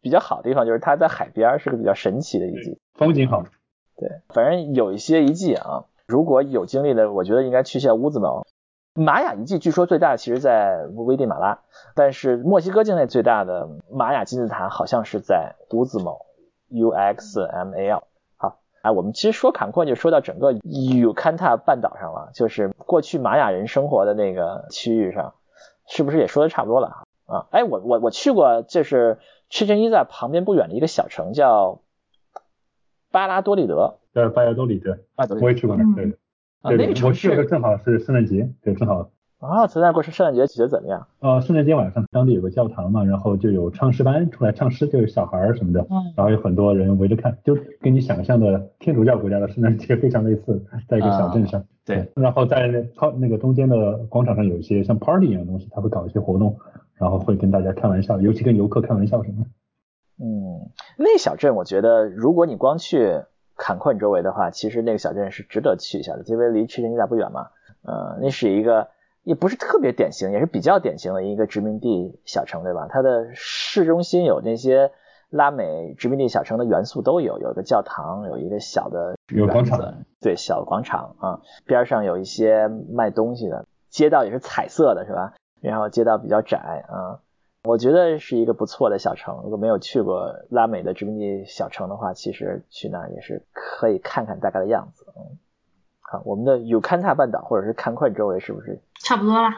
[0.00, 3.44] 比较好的地方就是它在海边，是个比较神奇的遗迹，风景好。
[3.96, 8.44] 对，反正有一些遗迹啊，如果有精力的，我觉得应该去一下乌兹毛。
[8.94, 11.58] 玛雅遗迹据说最大的其实在危地马拉，
[11.96, 16.26] 但是墨西哥境内最大的玛雅金字塔好像是在乌兹某
[16.68, 18.04] U X M A L。
[18.36, 25.34] 好，哎，我们其实说坎昆就说到整个尤坎塔半岛上了，就是过去玛雅人生活的那个区域上，
[25.88, 27.46] 是不是也说的差不多了啊？
[27.50, 29.18] 哎，我我我去过，就是
[29.50, 31.80] 赤城伊在旁边不远的一个小城叫
[33.10, 33.96] 巴拉多利德。
[34.12, 34.96] 对，巴拉多利德，
[35.40, 36.16] 我也去过那，对。
[36.64, 39.10] 啊，那个城市正好是圣诞节，对，正好。
[39.38, 41.06] 啊，在那过是圣诞节，觉得怎么样？
[41.20, 51.62] 呃，圣诞节晚上当地有个教堂嘛，然后就有唱诗班出来唱诗，就是小孩儿什么的，然后有很多人围着看，就跟你想象的天主教国家的圣诞节非常类似，在一个小镇上。
[51.84, 52.10] 对。
[52.16, 56.56] 然后在那超那个中间的广场上有一些像 party 一样的东西，他会搞一些活动，
[56.94, 59.50] 然后会跟大家开玩笑，尤其跟游客开玩笑什么的。
[60.24, 63.24] 嗯，那小镇我觉得，如果你光去。
[63.56, 67.48] 坎昆周围的话，其实那个小镇是值得去一下的，因为离赤城伊达不远嘛。
[67.82, 68.88] 呃，那是一个
[69.22, 72.88] 也不是特别典型，也是比较典型的一个殖民地小城，对吧？
[72.88, 74.90] 它的市中心有那些
[75.28, 79.78] 拉美殖民地小城的元素都有，有一个教堂，有一个小的有广场，
[80.20, 85.34] 对，小广场啊，边上有一些卖东西的，街道也是彩色的，是吧？
[85.60, 87.20] 然后街道比较窄啊。
[87.64, 89.40] 我觉得是一个不错的小城。
[89.42, 95.06] 如果没有去过拉美的殖民地小城的话，其实去那儿也是可以看看大概的样子。
[95.16, 95.38] 嗯，
[96.00, 99.48] 好，我们的尤坎塔半岛或者是坎昆周围是不是差不多了？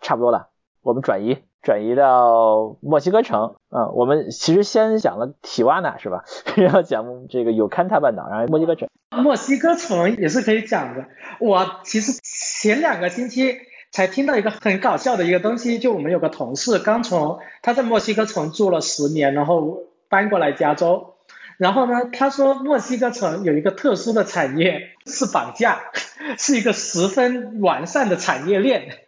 [0.00, 0.50] 差不多了，
[0.82, 3.56] 我们转移转移到墨西哥城。
[3.70, 6.24] 嗯，我们其实先讲了提瓦纳是吧？
[6.56, 8.88] 然后讲这个尤坎塔半岛，然后墨西哥城。
[9.10, 11.06] 墨西哥城也是可以讲的。
[11.40, 13.66] 我其实前两个星期。
[13.90, 21.14] 才听到一个很搞笑的一个东西，就我们有个同事刚从他在墨西哥城住了十年，然后搬过来加州，
[21.56, 25.80] 然后呢，他说墨西哥城有一个特殊的产业是绑架，
[26.38, 28.98] 是一个十分完善的产业链。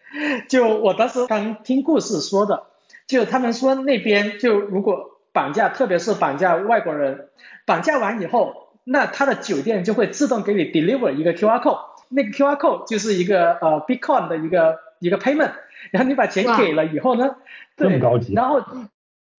[0.48, 2.64] 就我当时刚听故事说的，
[3.06, 7.28] 就他们说那边就如果绑架，特别是绑架外国人，
[7.64, 11.78] 绑架完以后，那他的酒店就会自动给你 deliver 一个 QR code。
[12.10, 15.52] 那个 QR code 就是一个呃 Bitcoin 的一个一个 payment，
[15.90, 17.36] 然后你把钱给了以后呢，
[17.76, 18.62] 这么，高级，然后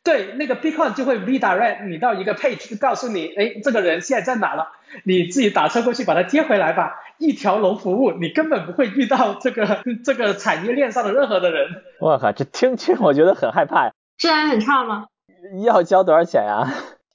[0.03, 4.69] 对那个 Bitcoin 就会 redirect 你到一个 page，告诉你，哎，这个人现在在哪了，
[5.03, 11.83] 你自己打车过去把他接回来吧，一条龙服务，你根本不会遇到这个 这个产业链上的任何的人。
[11.99, 13.93] 我靠，这听听我觉得很害怕呀。
[14.17, 15.05] 治安很差吗？
[15.63, 16.67] 要交多少钱呀？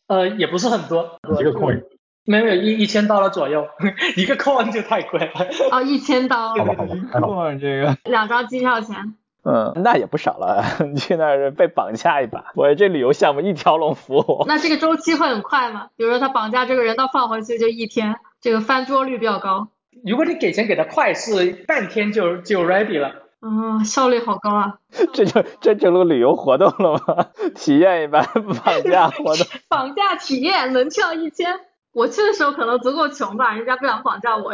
[0.06, 1.82] 呃，也不是很多，一个 coin。
[2.26, 3.66] 没有一一千刀了左右，
[4.16, 5.32] 一个 coin 就太贵了。
[5.70, 6.74] 哦，一千刀，好吧
[7.12, 9.14] 好吧，这个两张机票钱。
[9.48, 10.64] 嗯，那也不少了。
[10.92, 14.44] 你去那儿被绑架一把，我这旅游项目一条龙服务。
[14.48, 15.88] 那这个周期会很快吗？
[15.96, 19.68] 比如说他绑架这个人到放回去就一天，这个翻桌率比较高。
[20.04, 23.22] 如果你给钱给的快，是半天就就 ready 了。
[23.38, 24.74] 哦，效率好高啊！
[25.14, 27.26] 这就真成了旅游活动了吗？
[27.54, 29.46] 体验一把绑架活动。
[29.68, 31.54] 绑架体验，门票一千。
[31.96, 34.52] 我去的时候可能足够穷吧，人家不想绑架我，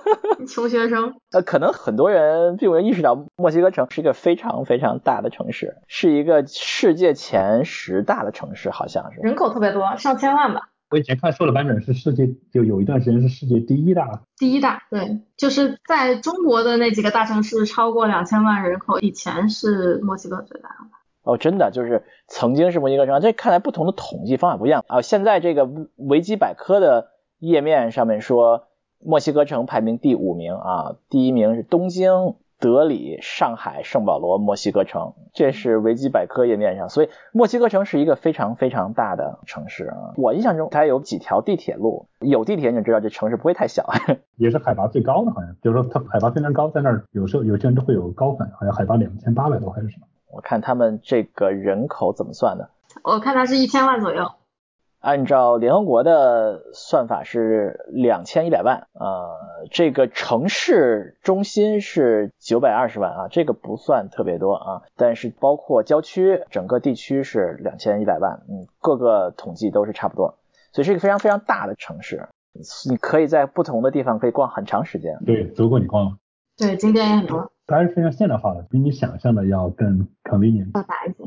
[0.48, 1.16] 穷学生。
[1.32, 9.20] 呃，可能很多人并没有意识到，墨西哥城是一个非常非常大的城市，是一个世界前十大的城市，好像是。
[9.20, 10.70] 人口特别多，上千万吧。
[10.90, 14.22] 我以前看说的版本是世界，就有一段时间是世界第一大。
[14.38, 20.97] 第一大，对，就是在中国的那几个大城市超过两千万人口以前是墨西哥最大的。
[21.28, 25.02] 哦，真的就是曾经是墨西哥城，这看来不同的统计方法不一样啊。
[25.02, 28.64] 现在这个维基百科的页面上面说，
[29.04, 36.88] 墨西哥城排名第五名啊，第一名是东京、德里、上海、圣保罗、墨西哥城，这是维基百科页面上。
[36.88, 40.14] 所以墨西哥城是一个非常非常大的城市啊。
[40.16, 43.86] 我印象中它有几条地铁路，有地铁你就知道这城市不会太小。
[44.36, 50.06] 也是海拔最高的，好像就是说它海拔非常高，在那儿有时候有些人都会有高反，好像海拔两千八百多还是什么。
[50.30, 52.70] 我看他们这个人口怎么算的？
[53.02, 54.30] 我看它是一千万左右。
[55.00, 58.88] 按照联合国的算法是两千一百万。
[58.94, 59.36] 呃，
[59.70, 64.82] 这个城市中心是九百二十万啊，这个不算特别多啊。
[64.96, 68.42] 但是包括郊区，整个地区是两千一百万。
[68.48, 70.34] 嗯，各个统计都是差不多。
[70.72, 72.28] 所以是一个非常非常大的城市，
[72.90, 75.16] 你可以在不同的地方可以逛很长时间。
[75.24, 76.16] 对，足够你逛了。
[76.56, 77.52] 对，景点也很多。
[77.68, 80.74] 它还是非常现代化的，比你想象的要更 convenient。
[80.74, 81.18] 要大一些。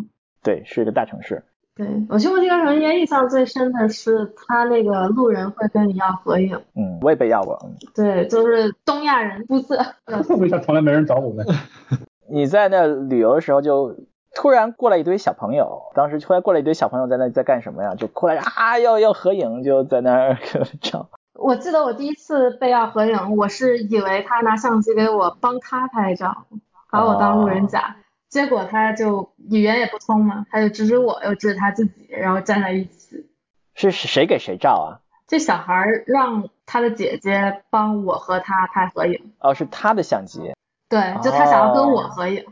[0.44, 1.44] 对，是一个大城市。
[1.74, 6.60] 对我去墨西哥城，应该印象最深的是他那个路人会跟你要合影。
[6.76, 7.58] 嗯，我也被要过。
[7.96, 9.78] 对，就是东亚人肤色。
[10.38, 11.46] 为啥从来没人找我呢？
[12.30, 13.96] 你在那旅游的时候，就
[14.36, 17.94] 突然过来一堆小朋友，当时突然过来一堆小朋友在那在干什么呀？
[17.96, 20.38] 就过来啊，要要合影，就在那儿
[20.82, 21.08] 照。
[21.34, 26.46] 我记得我第一次被要合影，我是以为他拿相机给我帮他拍照，
[26.90, 27.96] 把我当路人甲。
[28.30, 33.30] 结果他就语言也不通嘛，他就指指我，又指指他自己，然后站在一起。
[33.76, 35.00] 是谁给谁照啊？
[35.28, 39.34] 这小孩让他的姐姐帮我和他拍合影。
[39.40, 40.54] 哦，是他的相机。
[40.90, 42.46] 对，就他想要跟我合影，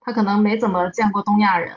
[0.00, 1.76] 他可能没怎么见过东亚人。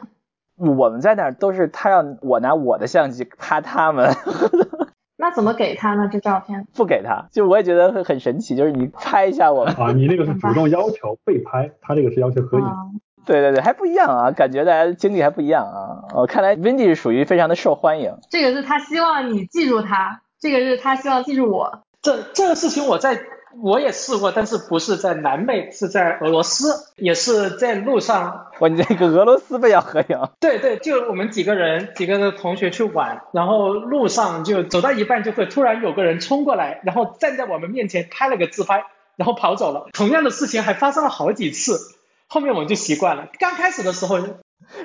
[0.56, 4.12] 我们在那儿都是他要我拿我的相机拍他们。
[5.18, 6.10] 那怎么给他呢？
[6.12, 6.68] 这照片？
[6.76, 9.64] 不给他，就我也觉得很很神奇，就是你拍一下我。
[9.64, 12.66] 啊，你那个是主动要求被拍，他这个是要求合影。
[13.26, 16.06] 对对对，还不一样啊，感觉大家经历还不一样啊。
[16.14, 18.16] 哦，看来 Wendy 是属于非常的受欢迎。
[18.30, 21.82] 这个是他希望你记住他，这个是他希望记住我。
[22.02, 23.20] 这这个事情我在
[23.62, 28.48] 我也试过，但是不是在南美，是在俄罗斯，也是在路上。
[28.60, 30.30] 哇，你这个俄罗斯不要合影？
[30.40, 39.88] 对对，就我们几个人，几个同学去玩，然后路上就走到一半，就会突然有个人冲过来，然后站在我们面前拍了个自拍，然后跑走了。
[39.94, 41.96] 同样的事情还发生了好几次。
[42.30, 44.20] 后面我们就习惯了，刚开始的时候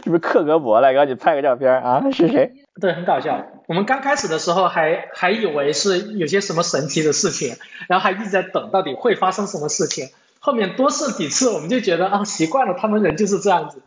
[0.04, 2.02] 是不是克格勃来给你拍个照片啊？
[2.12, 2.52] 是谁？
[2.80, 3.44] 对，很搞笑。
[3.66, 7.56] 我们刚开始的时候还还以为是有些什么神奇的事情，
[7.88, 10.08] 然后还一直在等到底会发生什么事情。
[10.38, 13.82] 后面多试几次，我们就觉得啊，习惯了，他们人就是这样子。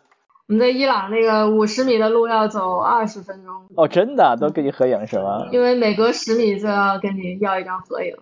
[0.48, 3.66] 我们在伊朗那个五十米的路要走二十分钟。
[3.76, 5.48] 哦，真的都跟你合影是吗？
[5.52, 8.16] 因为每隔十米就要跟你要一张合影，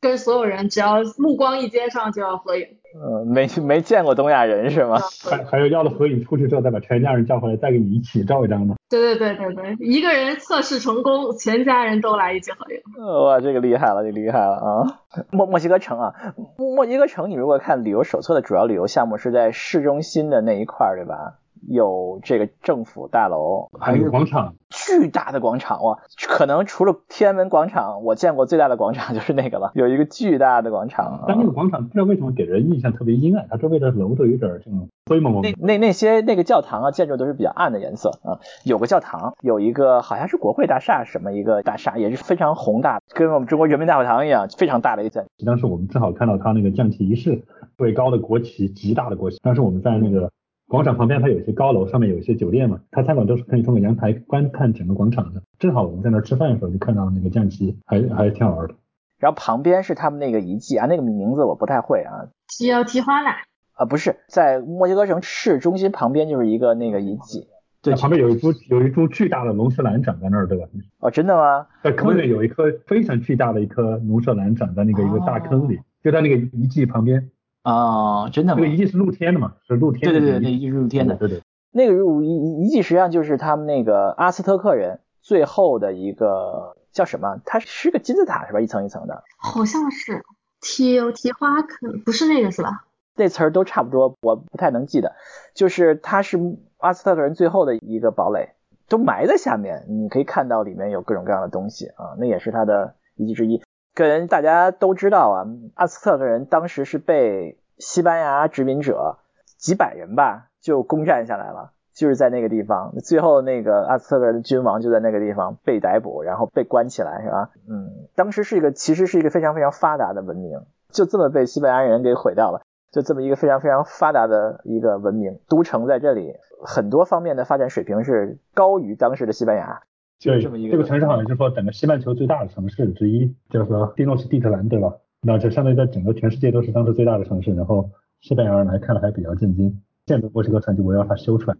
[0.00, 2.77] 跟所有人只要目光一接上就要合影。
[2.94, 4.98] 呃，没 没见过东亚人是吗？
[5.28, 8.76] 还还有要了合影出去之后再把全家人叫回来，再给你一起照一张吗？
[8.88, 13.22] 对对对对对，一个人测试成功，全家人都来一起合影。
[13.24, 15.00] 哇，这个厉害了，你厉害了啊！
[15.30, 16.14] 墨墨西哥城啊，
[16.56, 21.34] 墨西哥城，你如果看旅游手册的主要旅游项目是在市中心的那一块，对吧？
[21.66, 25.98] 有这个政府大楼，还有广场，巨大的广场哇！
[26.28, 31.24] 可能除了天安门广场，我见过最大的广场 就是那个了，有一个巨大的广场。
[31.26, 35.42] 但那个广场不知道为什么给人印象特别阴暗，它周围的楼都有点这种灰蒙蒙。
[35.42, 38.40] 那那那些那个教堂啊，建筑都是比较暗的颜色啊。
[38.64, 45.46] 有个教堂，有一个好像是国会大厦什么一个大厦，也是非常宏大，跟我们中国人民大会堂一样，非常大的一个建筑。
[45.46, 47.42] 当时我们正好看到他那个降旗仪式，
[47.76, 49.38] 最高的国旗，极大的国旗。
[49.42, 50.30] 当时我们在那个。
[50.68, 55.42] 广场旁边它有一些高楼，上面有一些酒店嘛，它餐馆都是可以通过阳台观看整个广场的。
[55.58, 58.74] 正好我们在那吃饭的时候就看到那个降旗，还还挺好玩的。
[59.18, 62.28] 然后旁边是他们那个遗迹啊，那个名字我不太会啊。
[62.48, 63.30] 提要提花呢？
[63.72, 67.48] 啊，不是，在墨西哥城市中心旁边就是一个那个遗迹。
[67.80, 70.66] 对，旁边有一株有一株巨大的龙舌兰长在那儿，对吧？
[70.98, 71.66] 哦，真的吗？
[71.82, 77.30] 在坑里有一棵非常巨大的一棵龙舌兰长在那个一个大坑里，就在那个遗迹旁边。
[77.68, 78.60] 啊，真的吗？
[78.60, 79.54] 这个遗迹是露天的嘛？
[79.66, 80.20] 是露天的。
[80.20, 81.16] 对对对，那遗迹是露天的。
[81.16, 81.42] 对对。
[81.70, 87.40] 那个遗遗遗迹实际上就是他们那个阿斯特克人最后的一个叫什么？
[87.44, 88.60] 它是个金字塔是吧？
[88.60, 89.22] 一层一层的。
[89.36, 90.24] 好像是。
[90.60, 92.84] 提提花肯不是那个是吧？
[93.14, 95.14] 那词儿都差不多，我不太能记得。
[95.54, 96.38] 就是它是
[96.78, 98.54] 阿斯特克人最后的一个堡垒，
[98.88, 103.62] 都埋在下面，你可以看到里面有各种各样的东西啊，那也是它的遗迹之一。
[103.98, 109.18] 跟大家都知道啊，阿斯特克人当时是被西班牙殖民者
[109.56, 117.50] 几百人吧就攻占下来了，就是在那个地方，最后那个阿斯特克人君王就在那个地方被逮捕，然后被关起来，是吧？
[117.68, 120.60] 嗯，当时是一个其实是一个非常非常发达的文明，
[120.92, 129.82] 就这么被西班牙人给毁掉了，就这么一个非常非常发达的一个文明，都城在这里，很多方面的发展水平是高于当时的西班牙。
[130.18, 134.92] 就这么一个，这个城市好像就是说整个西半球最大的城市之一，叫做蒂诺斯蒂特兰，对吧？
[135.22, 137.90] 那就相当于在整个全世界都是当时最大的城市，然后
[138.20, 141.56] 西班牙人来看了还比较震惊，建筑墨西哥城就围绕它修出来。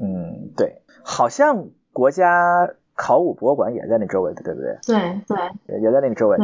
[0.00, 4.76] 嗯，对，好像国家考古博物馆也在那周围的，对不对？
[4.86, 5.20] 对
[5.66, 6.36] 对，也在那个周围，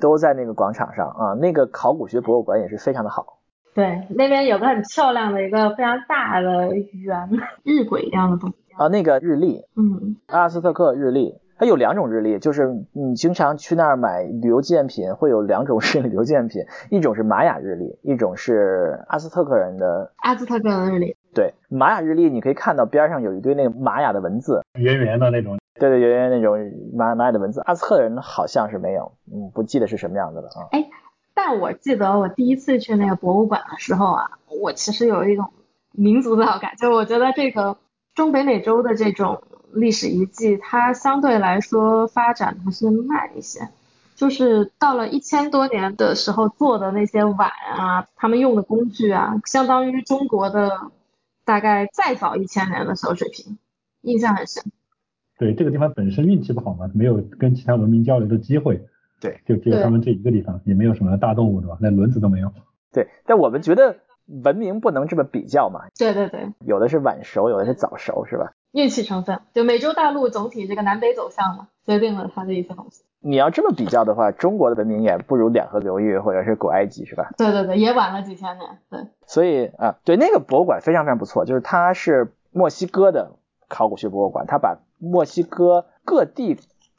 [0.00, 1.34] 都在那个广场上啊。
[1.34, 3.40] 那个考古学博物馆也是非常的好。
[3.74, 7.28] 对，那边有个很漂亮的一个非常大的圆
[7.62, 8.56] 日晷一样的东西。
[8.76, 21.16] 啊，那个日历，嗯，阿斯特克日历，它有两种日历，就是你经常去那儿买旅游纪念品，会有两种 是旅游纪念品，一种是玛雅日历，一种是阿斯特克人的阿斯特克人日历。
[21.34, 25.56] 对，玛雅日历你可以看到边上有一堆那个玛雅的文字，圆圆的那种。
[25.78, 26.58] 对对，圆圆那种
[26.94, 27.60] 玛玛雅的文字。
[27.66, 30.68] 阿兹特人好像是没有，嗯，不记得是什么样子了啊。
[30.72, 30.88] 哎，
[31.34, 34.30] 但我记得我第一次去那个博物馆的时候啊，
[34.62, 35.46] 我其实有一种
[35.92, 37.76] 民族自豪感，就我觉得这个
[38.16, 39.42] 中北美洲的这种
[39.72, 43.68] 历史遗迹，它相对来说发展还是慢一些。
[44.16, 50.90] 就是到了一千多年的时候做的那些碗啊，他们用的工具啊，相当于中国的
[51.44, 53.58] 大概再早一千年的时候水平，
[54.00, 54.64] 印象很深。
[55.38, 58.88] 对，这个地方本身运气不好嘛，没有跟其他文明交流的机会。
[59.20, 61.76] 对，就只有他们这一个地方，也没有什么大动物，对吧？
[61.80, 62.50] 连轮子都没有。
[62.92, 65.82] 对，但我们觉得文明不能这么比较嘛。
[65.98, 68.52] 对对对，有的是晚熟，有的是早熟，是吧？
[68.72, 73.04] 运气成分，就美洲大陆总体这个南北走向嘛，决定了它的一些东西。
[73.20, 77.30] 你要这么比较的话，中国的文明也不如两河流域或者是古埃及，是吧？
[77.38, 78.78] 对对对，也晚了几千年。
[78.90, 79.00] 对。
[79.26, 83.32] 所以啊，对那个博物馆非常非常不错，就是它是墨西哥的
[83.68, 86.58] 考古学博物馆，它把墨西哥各地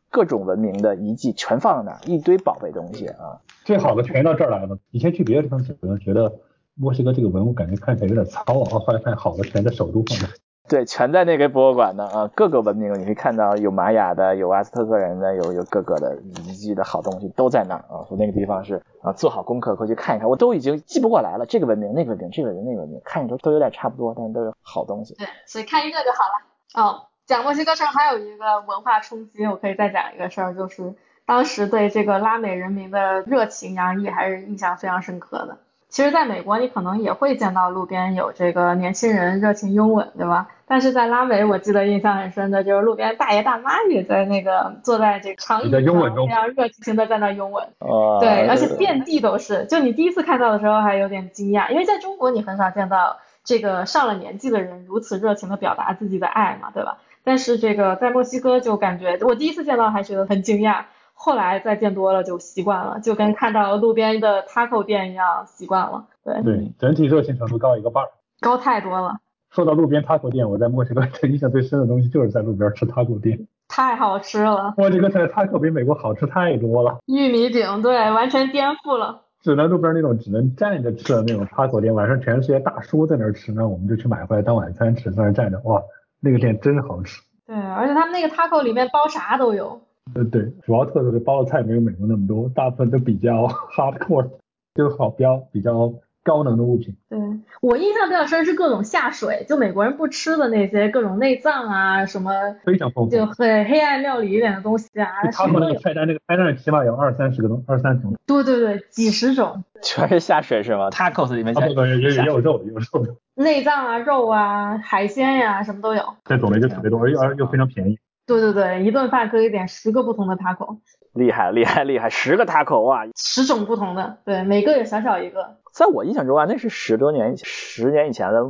[0.09, 3.39] 各种文明的遗迹全放在那儿，一堆宝贝东西啊。
[3.63, 4.80] 最好的全到这儿来了。
[4.89, 6.34] 你先去别的地方可能觉得
[6.80, 10.28] 墨西哥这个文物感觉看起来有点糙啊，后来看好的全在首都放的。
[10.69, 18.03] 对，全在那个博物馆呢啊，各个文明你可以看到有玛雅的，有阿斯特克人的，有有各个的遗迹的好东西都在那儿啊。
[18.09, 25.15] 说那个地方是啊，做好功课过去看一看，我都已经记不过来了，这个文明、那个文明、这个文明、那个文明，看着都都有点差不多，但是都有好东西。
[25.15, 26.84] 对，所以看一个就好了。
[26.84, 30.93] 哦，讲墨西哥事儿还有一个文化冲击，我可以再讲一个事儿，就是
[31.25, 35.57] 当时对这个拉美人民的热情洋溢还是印象非常深刻的。
[35.90, 40.50] 其实，在美国你可能也会见到路边有这个年轻人热情拥吻，对吧？
[40.68, 45.82] 但是在拉美，我记得印象很深的就是路边大爷大妈也在那个坐在这个长椅上，
[46.28, 47.66] 非常热情的在那拥吻。
[47.80, 48.18] 哦。
[48.20, 49.66] 对，而且遍地都是。
[49.66, 56.98] 就你第一次看到的时候还有点惊讶，因为在中国你很少见到这个上了年纪的人如此热情的表达自己的爱嘛，对吧？
[57.24, 60.84] 但是这个在墨西哥就感觉，我第一次见到还觉得很惊讶。
[61.20, 66.05] 后来再见多了就习惯了，就跟看到路边的 taco 店一样习惯了。
[66.24, 68.09] 对对，整体热情程度高一个半儿，
[68.39, 69.18] 高太多了。
[69.49, 74.76] 说到路边 taco 店，我在墨西哥 印象最深的东西就是在路边吃 taco 店，太好吃了。
[74.78, 76.99] 墨西哥菜 taco 比美国好吃太多了。
[77.07, 79.24] 玉米饼，对，完全颠覆了。
[79.41, 85.82] 只能路边那种只能站着吃的那种 taco 店，晚上全是些大叔在那儿吃，那我们就去买回来当晚餐吃，在那儿站着，哇，
[86.20, 87.22] 那个店真好吃。
[87.45, 89.80] 对，而且他们那个 taco 里面包啥都有。
[90.16, 94.30] 呃对，主要特色是包的菜没有美国那么多，大部分都比较 hardcore，
[94.76, 95.93] 就是好标比较
[96.24, 96.95] 高能的物品。
[97.10, 97.20] 对
[97.62, 102.32] 我印象比较深是各种下水，就美国人不吃的那些各种内脏啊什么，
[102.66, 105.08] 非常丰富，就很黑暗料理一点的东西啊。
[105.32, 108.14] 他们那个菜单，那个菜单起码有二三十个东，二三种。
[108.26, 109.64] 对对对，几十种。
[109.82, 111.84] 全是下水是吗？Tacos 里面全有
[112.26, 113.18] 有肉有肉。
[113.36, 116.01] 内脏啊肉啊海鲜呀什么都有。
[116.26, 117.97] 这种类就特别多，而而又非常便宜。
[118.28, 120.80] 对对对，一顿饭可以点十个不同的 taco，
[121.13, 125.57] 厉害厉害厉害，十个 taco 哇，十种不同的，对，每个也小小一个。
[125.73, 128.43] 在我印象中啊，那是十多年十年以前的，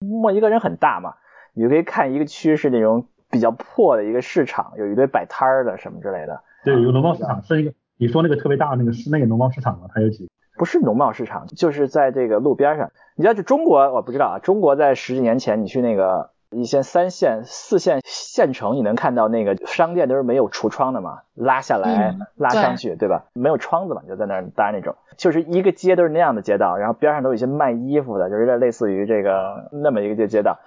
[0.00, 1.14] 墨一个人很大嘛，
[1.54, 6.42] 你就可以看一个区是那种比较破的一个市场，有一堆摆摊儿的什么之类的。
[6.64, 9.86] 对，有农贸市场，是一个你说那个特别大的那个是那个农贸市场吗？
[9.94, 10.28] 它有几？
[10.58, 12.90] 不是农贸市场，就是在这个路边上。
[13.14, 16.34] 你知道，这中国我不知道啊，中国在十几年前你去那个。
[16.56, 21.18] 一些三线、四线县城，你能看到那个商店都是没有橱窗的嘛？
[21.34, 23.24] 拉下来，拉上去，对吧？
[23.34, 30.58] 没有窗子嘛，就在那儿搭那种，就是一个街都是那样的街道，然后边上都有一些卖衣服的，就有点类似于这个那么一个街街道。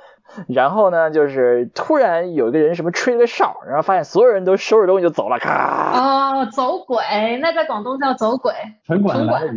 [0.47, 5.91] 然后呢，就是突然有一个人什么吹了个哨，然后发现所有人都收拾东西就走了，咔。
[5.95, 7.03] 哦，走鬼，
[7.41, 8.53] 那在广东叫走鬼。
[8.85, 9.51] 城管来了。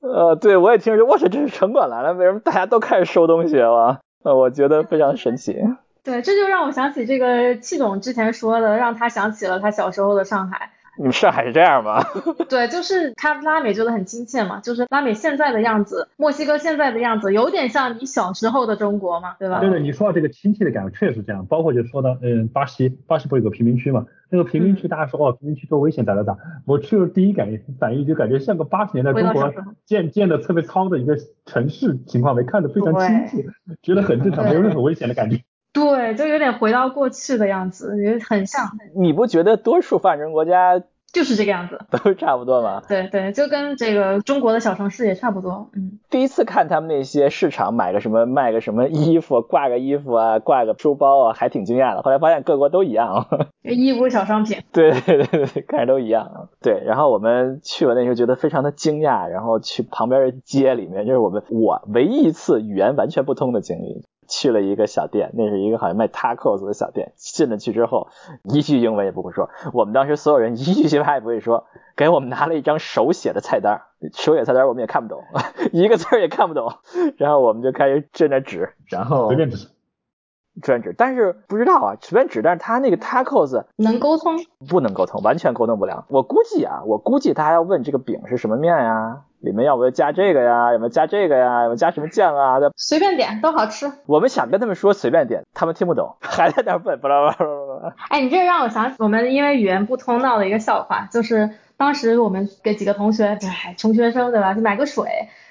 [0.00, 4.00] 呃，对，我也听说，我操，这是城管来了，为什么大家都开始收东西了？
[4.24, 5.56] 呃，我觉得非常神奇。
[6.02, 10.72] 对，这就让我想起这个戚总之前说的，让他想起了他小时候的上海。
[10.96, 12.02] 你们上海是这样吗？
[12.48, 19.60] 对，就是他拉美觉得很亲切嘛，就是拉美现在的样子，墨西哥现在的样子，有点像你小时候的中国嘛，对吧？
[19.60, 21.44] 对对，你说到这个亲切的感觉，确实这样。
[21.46, 24.06] 包括就说到，嗯，巴西，巴西不有个贫民区嘛？
[24.30, 26.36] 那个贫民区，大家说哦，贫民区多危险，咋咋咋。
[26.66, 29.52] 我去了第一感反应就感觉像个八十年代中国
[29.84, 33.46] 建建的特别糙的一个城市情况，没看着非常亲切，
[33.82, 35.40] 觉得很正常，没有任何危险的感觉。
[35.74, 38.70] 对，就有点回到过去的样子，也很像。
[38.96, 40.80] 你不觉得多数发展中国家
[41.12, 42.82] 就是这个样子，都差不多吗？
[42.88, 45.70] 对对，就跟这个中国的小城市也差不多。
[45.74, 45.98] 嗯。
[46.10, 52.02] 第一次看他们那些市场买个什么卖个什么衣服，挂个衣服啊，挂个书包啊，还挺惊讶的。
[52.02, 53.26] 后来发现各国都一样。
[53.62, 54.58] 衣服小商品。
[54.72, 56.48] 对对对对，看着都一样。
[56.60, 64.04] 对，然后我们去了那时候觉得非常的惊讶，然后去旁边的街里面，就是我们我唯一一次语言完全不通的经历。
[64.34, 67.12] 去了一个小店，那是一个好像卖 tacos 的小店。
[67.16, 68.08] 进了去之后，
[68.42, 69.48] 一句英文也不会说。
[69.72, 73.82] 我们当时所有人一句西班牙也不会说，给我们拿了一张手写的菜单，
[74.12, 75.22] 手写菜单我们也看不懂，
[75.72, 76.72] 一个字也看不懂。
[77.16, 79.68] 然后我们就开始在那纸，然后随便指。
[80.62, 84.36] 专指，但是不知道啊，随便指，但是他那个 tacos 能沟通？
[84.68, 86.06] 不能沟通，完全沟通不了。
[86.08, 92.56] 我估计啊，我估计他还要问这个饼是什么面呀，里面要不要加这个呀，有没有加这个呀，有没有加什么酱啊？
[92.76, 93.92] 随便点都好吃。
[94.06, 97.94] 我们想跟他们说随便点，他们听不懂，还在那问，巴拉巴拉巴拉。
[98.08, 105.06] 哎，你这让我想起我们因为语言不通闹的一个笑话，就是当时我们给几个同学，哎，穷学生对吧，去买个水。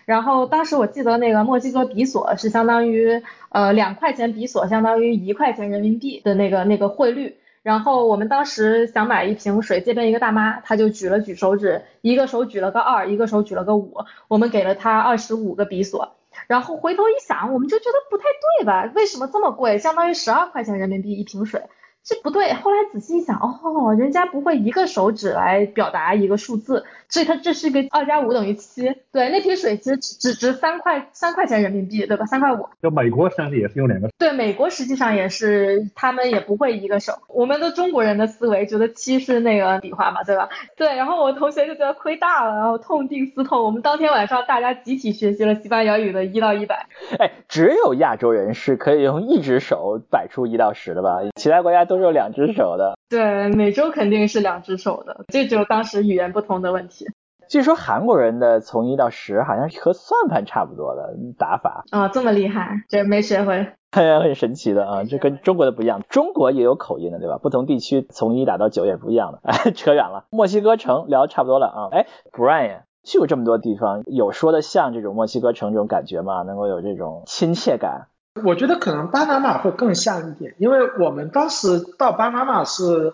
[0.05, 7.37] 然后当时我记得那个墨西哥比索是相当于呃两块钱比索相当于一块钱人民币的那个那个汇率。
[7.63, 13.95] 然后我们当时想买一瓶水，这边一个大妈，她就举了举手指，一个手举了个二，一个手举了个五，
[14.27, 16.17] 我们给了她二十五个比索。
[16.47, 18.25] 然后回头一想，我们就觉得不太
[18.59, 18.91] 对吧？
[18.95, 19.79] 为什么这么贵？
[19.79, 21.63] 相当于十二块钱人民币一瓶水。
[22.05, 28.93] 这不对，后来仔细一想，哦，人家不会一个手指来表达一个数字，所以它这是一个二加五等于七。
[29.13, 32.25] 对，那瓶水其实只值三块三块钱人民币，对吧？
[32.25, 32.67] 三块五。
[32.81, 34.09] 就美国实际上也是用两个。
[34.17, 37.13] 对，美国实际上也是，他们也不会一个手。
[37.29, 40.49] 我们的中国人的思维觉得七是那个笔画嘛，对吧？
[40.75, 46.87] 对，然后我同学就觉得亏大了，然后痛定思痛，我们当天晚上大家集体学习了西班牙语的一到一百。
[47.17, 51.19] 哎，只有亚洲人是可以用一只手摆出一到十的吧？
[51.35, 51.92] 其他国家都。
[51.93, 57.05] 都是有两只手的，对，美洲肯定是两只手的，这就当时语言不通的问题。
[57.49, 67.37] 据说韩国人的从一到十好像是和算盘差不多的打法啊，这么厉害，这没学会，很神奇的啊，这跟中国的不一样，中国也有口音的对吧？
[67.37, 69.39] 不同地区从一打到九也不一样的。
[69.47, 71.79] 哎，扯远了，墨西哥城聊差不多了啊。
[71.91, 76.41] 哎，Brian 去过这么多地方，有说的像这种墨西哥城这种感觉吗？
[76.41, 78.07] 能够有这种亲切感？
[78.41, 83.13] 我觉得可能巴拿马会更像一点，因为我们当时到巴拿马是，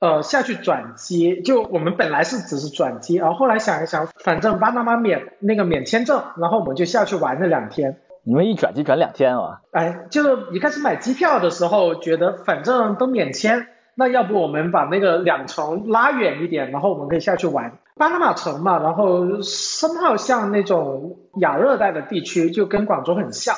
[0.00, 8.00] 呃下去转机，就我们本来是只是转机，然后后来想一想，反正巴拿马免那个免签证，然后我们就下去玩了两天。
[8.24, 9.60] 你们一转机转两天啊？
[9.70, 23.54] 哎，就是一开始买机票的时候觉得反正都免签，那要不我们把那个两程拉远一点，然后我们可以下去玩巴拿马城嘛，然后深号像那种亚热带的地区，就跟广州很像。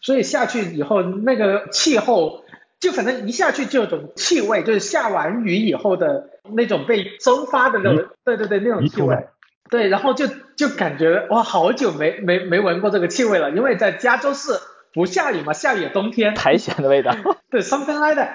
[0.00, 2.44] 所以下去以后，那个气候
[2.80, 9.28] 就反正一下去就有种气味，就是下完雨以后的那种被蒸发的那种，对对对，那种气味。
[9.68, 10.26] 对，然后就
[10.56, 14.52] 就感觉哇，好久没没没闻过这个气味了，因为在加州是
[14.92, 16.34] 不下雨嘛，下雨冬天。
[16.34, 17.14] 苔藓的味道。
[17.50, 18.30] 对，something like that。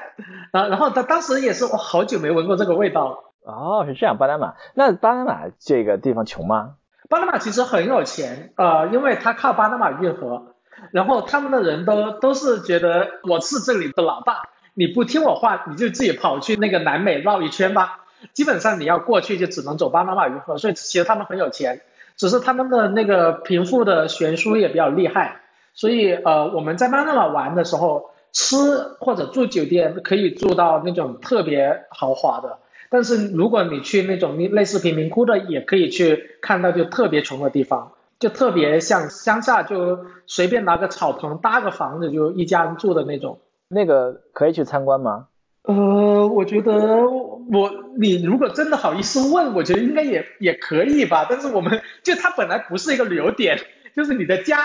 [0.53, 3.17] 然然后他当时也是，我好久没闻过这个味道了。
[3.41, 4.53] 哦，是这样，巴拿马。
[4.75, 6.75] 那巴拿马这个地方穷吗？
[7.09, 10.54] 巴拿马其实很有钱，呃，因为它靠巴拿马运河。
[10.91, 18.05] 然后他们的人都都是觉得我是这里的老大，你不听我话，你就自己跑去那个南美绕一圈吧。
[18.33, 21.81] 基本上你要过去就只能走巴拿马运河，所以其实他们很有钱，
[22.17, 25.41] 只是他们的那个贫富的悬殊也比较厉害。
[25.73, 28.55] 所以呃我们在巴拿马玩的时候，吃
[28.99, 32.57] 或者住酒店可以住到那种特别豪华的，
[32.89, 37.91] 但是如果你去那种类似贫民窟的，也可以去看到就特别穷的地方。
[38.19, 43.39] 就特别像乡下，就随便拿个草棚搭个房子，就一家人住的那种。
[43.67, 45.27] 那个可以去参观吗？
[45.63, 47.03] 呃，我觉得
[47.51, 51.25] 我你如果真的好意思问，我觉得应该也也可以吧。
[51.29, 53.59] 但是我们就它本来不是一个旅游点，
[53.95, 54.59] 就是你的家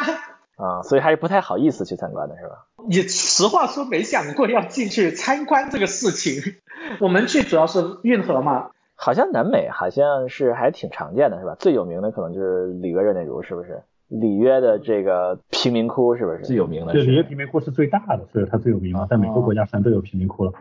[0.57, 2.66] 啊，所以还是不太好意思去参观的是吧？
[2.86, 6.57] 你实话说没想过要进去参观这个事情。
[7.01, 8.70] 我们去主要是运河嘛。
[9.03, 11.57] 好像南美好像是还挺常见的，是吧？
[11.59, 13.82] 最有名的可能就是里约热内卢，是不是？
[14.09, 16.92] 里约的这个贫民窟是不是最有名的？
[16.92, 19.07] 对，里约贫民窟是最大的，所以它最有名嘛。
[19.07, 20.53] 在每个国家上都有贫民窟了。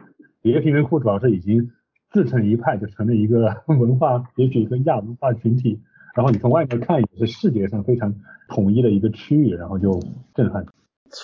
[0.42, 1.70] 里约贫民窟主要是已经
[2.12, 5.82] 自成一派，就成了一个文化，也许一个亚文化群体。
[6.16, 8.16] 然后你从外面看，也是视觉上非常
[8.48, 10.00] 统一的一个区域，然后就
[10.34, 10.66] 震撼。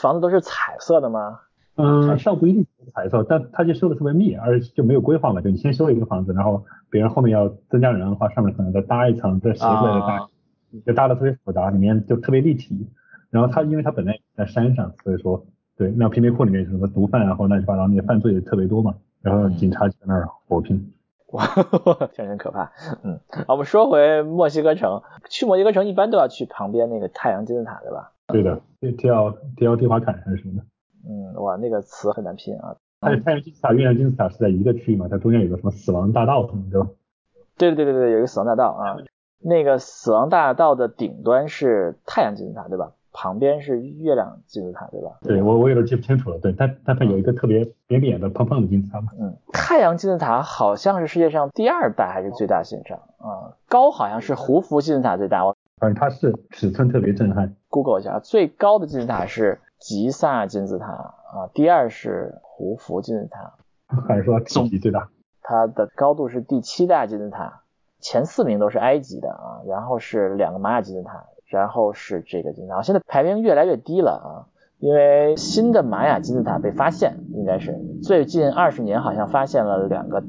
[0.02, 1.40] 房子都是彩色的吗？
[1.78, 5.42] 嗯，倒不一定彩色，但它就修的特别密，而且就没有规划嘛。
[5.42, 10.28] 就你先修一个房子，然后别人后面要增加人的话，上面可能再搭一层，再斜过来搭，
[10.86, 12.88] 就搭的特别复杂，里面就特别立体。
[13.30, 15.46] 然后它因为它本来在山上，所以说
[15.76, 20.94] 对，那贫民窟里面什么毒贩啊或乱七八糟那些犯罪也特别多嘛，然后警察就在那儿火拼。
[21.32, 21.44] 哇，
[22.14, 22.72] 确实可怕。
[23.04, 28.12] 嗯，好我们说回墨西哥城，去墨西哥城一般都要去旁边那个太阳金字塔，对吧？
[28.28, 28.62] 对的，
[28.94, 30.64] 迪奥迪奥蒂华坎还是什么的。
[31.08, 32.76] 嗯，哇，那个词很难拼啊。
[33.24, 35.08] 太阳金字塔、月亮金字塔是在一个区域嘛？
[35.10, 36.88] 它中间有个什么死亡大道，对吧？
[37.58, 38.98] 对对对对对有一个死亡大道啊。
[39.40, 42.92] 那个死亡大道的顶端是太阳金字塔，对吧？
[43.18, 45.12] 旁边是月亮金字塔，对吧？
[45.22, 46.40] 对我我有点记不清楚了。
[46.40, 49.12] 对，但但它有一个特别扁扁的胖胖的金字塔嘛。
[49.20, 52.96] 嗯，太阳金字塔好像是世界上第二大还是最大金字塔
[53.26, 53.54] 啊？
[53.70, 55.44] 高好像是胡夫金字塔最大。
[55.78, 57.56] 反正它是尺寸特别震撼。
[57.70, 63.54] Google 一下，最高的金字塔是吉萨金字塔啊，第二是胡夫金字塔。
[64.08, 65.10] 还是说体积最大？
[65.44, 67.62] 它的高度是第七大金字塔，
[68.00, 72.82] 前四名都是埃及的啊，然后是两个玛雅金字塔，然后是这个金字塔。
[72.82, 80.24] 现在排名越来越低了啊，因为新的玛雅金字塔被发现，应该是最近二十年好像发现了两个，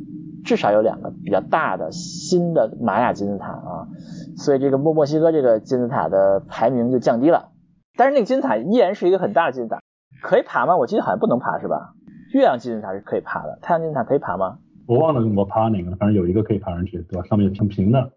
[0.45, 3.89] 至少有两个比较大的新的玛雅金字塔啊，
[4.37, 7.53] 所以这个墨墨西哥这个金字塔的排名就降低了。
[7.97, 9.81] 但是那个金字塔依然是一个很大的金字塔，
[10.23, 10.77] 可以爬吗？
[10.77, 11.95] 我记得好像不能爬是吧？
[12.33, 14.59] 月亮金字塔是可以爬的，太阳金字塔可以爬吗？
[14.87, 17.27] 我忘了我爬哪个了，反正有一个可以爬上去，对吧？
[17.27, 18.13] 上面挺平的。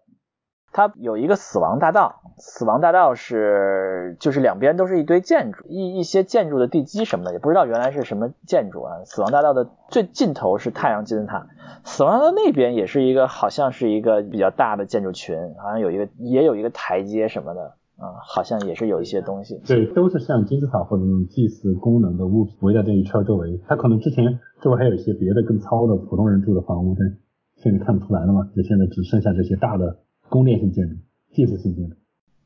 [0.72, 9.02] 它有一个死亡大道，死亡大道是就是两边都是一堆建筑，一一些建筑的地基什么的，也不知道原来是什么建筑啊。
[9.04, 11.48] 死亡大道的最尽头是太阳金字塔，
[11.82, 17.74] 死亡大道那边也是一个好像是一个比较大的建筑群，好像有一个也有一个台阶什么的。
[18.00, 19.60] 啊，好像也是有一些东西。
[19.66, 23.60] 对，都是像金字塔或者那种祭祀功能的物品围在这一圈周围。
[23.68, 27.18] 它可能之前周围还有一些别的更糙的普通人住的房屋，但
[27.56, 28.48] 现在看不出来了嘛？
[28.56, 29.98] 就现在只剩下这些大的
[30.30, 30.96] 宫殿性建筑、
[31.30, 31.96] 祭祀性建筑。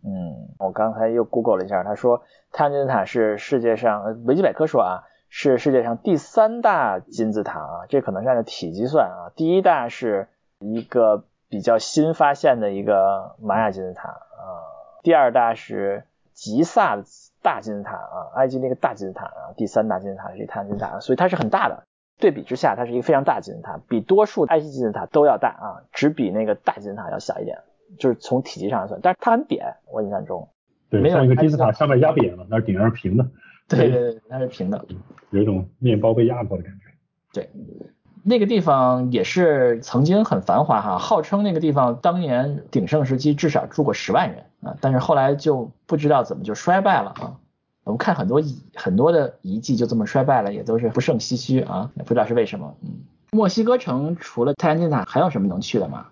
[0.03, 10.27] 嗯，我刚才又 Google 了一下，他说太阳金字塔是世界上，维基百科说啊，是世界上第三大金字塔啊，这可能是按照体积算啊，第一大是
[10.59, 14.74] 一个比较新发现的一个玛雅金字塔啊。
[15.05, 16.03] 第二大是
[16.33, 17.05] 吉萨的
[17.43, 21.85] 大金字塔啊，埃及那个大金字塔啊，第三大金字塔是太阳金字塔，所以它是很大的。
[22.19, 27.59] 对比之下，它是一个非常大金字塔，比多数埃及金字塔都要大啊，只比那个大金字塔要小一点，
[27.99, 28.99] 就是从体积上来算。
[29.03, 30.49] 但是它很扁，我印象中，
[30.89, 33.29] 对，像一个金字塔上面压扁了，那顶上是平的。
[33.69, 34.83] 对对对，它是平的，
[35.31, 36.87] 有一种面包被压过的感觉。
[37.33, 37.51] 对。
[38.27, 47.37] 那个地方也是曾经很繁华哈，号称那个地方当年鼎盛时期至少住过十万人啊，但是后来就不知道怎么就衰败了啊。
[47.85, 52.75] 我们看很多遗很多的遗迹就这么衰败了，也都是不胜唏嘘啊，也不知道是为什么。
[52.83, 52.89] 嗯，
[53.33, 56.07] 墨西哥城除了泰安金字塔还有什么能去的吗？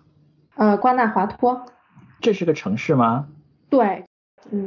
[0.56, 1.62] 呃，瓜纳华托。
[2.20, 3.26] 这是个城市吗？
[3.70, 4.04] 对。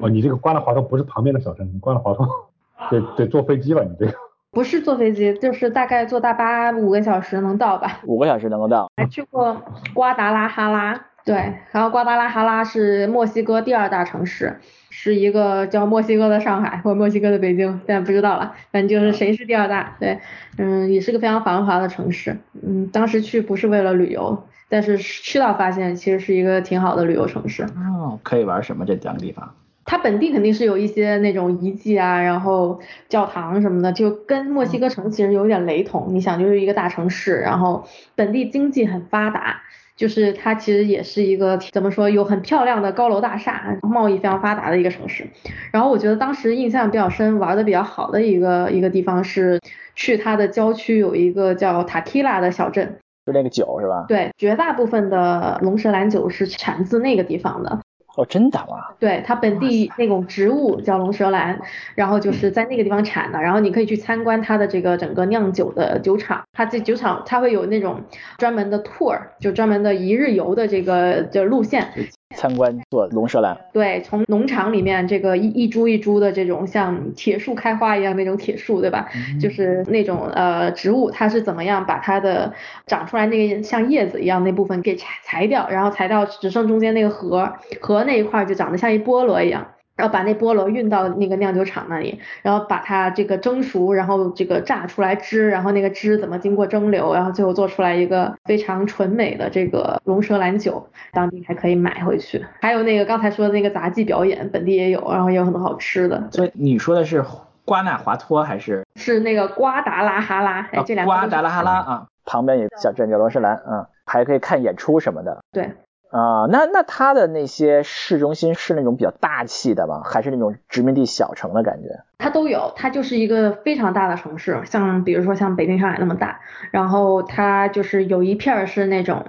[0.01, 2.27] 哦，你这个瓜纳华托不是旁边的小城，瓜纳华托
[2.89, 4.24] 得得坐飞机了，你这个。
[4.55, 7.99] 不是坐飞机，就是大概坐大巴五个小时能到吧？
[8.05, 8.89] 五个小时能够到。
[8.95, 9.61] 还去过
[9.93, 11.35] 瓜达拉哈拉，对，
[11.73, 14.57] 然后瓜达拉哈拉是墨西哥第二大城市，
[14.89, 20.19] 是一个叫墨西哥的上海或墨西哥的北京，现在不知道了，反正就是谁是第二大，对，
[20.57, 27.63] 嗯，也是个非常繁华的城市，嗯，当时去不是为了旅游，但是去到发现其实是一个挺好的旅游城市。
[27.63, 29.53] 哦，可以玩什么这两个地方？
[29.85, 36.07] 它本地肯定是有一些那种遗迹啊，然后教堂什么的，就跟墨西哥城其实有点雷同。
[36.09, 39.61] 你想，就是一个大城市，然后本地经济很发达，
[39.95, 45.27] 就是它其实也是一个怎么说，有很漂亮的高楼大厦，贸易非常发达的一个城市。
[45.71, 49.59] 然后我觉得当时印象比较深，玩的比较好的一个一个地方是
[49.93, 54.05] 去它的郊区有一个叫塔基拉的小镇，就那个酒是吧？
[54.07, 57.81] 对，绝大部分的龙舌兰酒是产自那个地方的。
[58.15, 58.95] 哦，真的吗？
[58.99, 61.59] 对，它本地那种植物叫龙舌兰，
[61.95, 68.01] 然后就是在那个地方产的，然后你可以去参观它的这个整个酿酒的酒厂，它这酒厂它会有那种
[68.37, 71.89] 专门的 tour，就专门的一日游的这个就路线。
[72.35, 79.07] 参观做龙舌兰，对，从农场里面这个一一株一株的这种像铁树开花一样那种铁树，对吧？
[79.41, 82.53] 就是那种呃植物，它是怎么样把它的
[82.85, 89.65] 长出来那个像叶子一样那部分给裁裁掉，然后裁掉只剩中间那个核，核那一块就长得像一菠萝一样。
[89.95, 102.45] 然后把那菠萝运到那个酿酒厂那里，然后把它这个蒸熟，然后这个榨出来汁，然后那个汁怎么经过蒸馏，然后最后做出来一个非常纯美的这个龙舌兰酒，当地还可以买回去。
[102.61, 106.21] 还有那个刚才说的那个杂技表演，本地也有，然后也有很多好吃的。
[106.31, 107.23] 所以你说的是
[107.63, 108.83] 瓜纳华托还是？
[108.95, 111.13] 是那个瓜达拉哈拉，哎，这两个。
[111.13, 115.39] 瓜达拉哈拉啊，旁边有小镇叫龙舌兰，嗯，还可以看演出什么的。
[115.53, 115.71] 对。
[116.15, 120.01] 啊，那那它的那些市中心是那种比较大气的吗？
[120.05, 121.89] 还是那种殖民地小城的感觉？
[122.19, 126.39] 它都有，它就是一个非常大的城市，像比如说像北京、上海那么大。
[126.71, 129.25] 然后它就是有一片是那种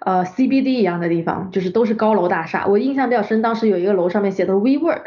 [0.00, 2.66] 呃 CBD 一样的地方，就是都是高楼大厦。
[2.66, 5.02] 我印象比较深，当时有一个楼上面写的 WeWork。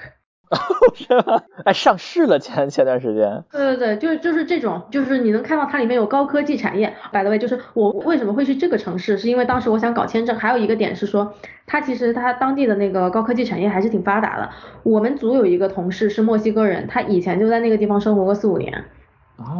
[0.95, 1.41] 是吗？
[1.65, 3.43] 哎，上市了前前段时间。
[3.51, 6.93] 对对对，就是就是这种，就是你能看到它里面有高科技产业。
[7.11, 11.33] By the way，就是我为什么会去这个城市，是因为当时我想搞签证，还有一个点是说，
[11.65, 14.49] 它其实它当地的那个高科技产业还是挺发达的。
[14.83, 18.85] 我们组有一个同事是墨西哥人，他以前就在那个地方生活过四五年。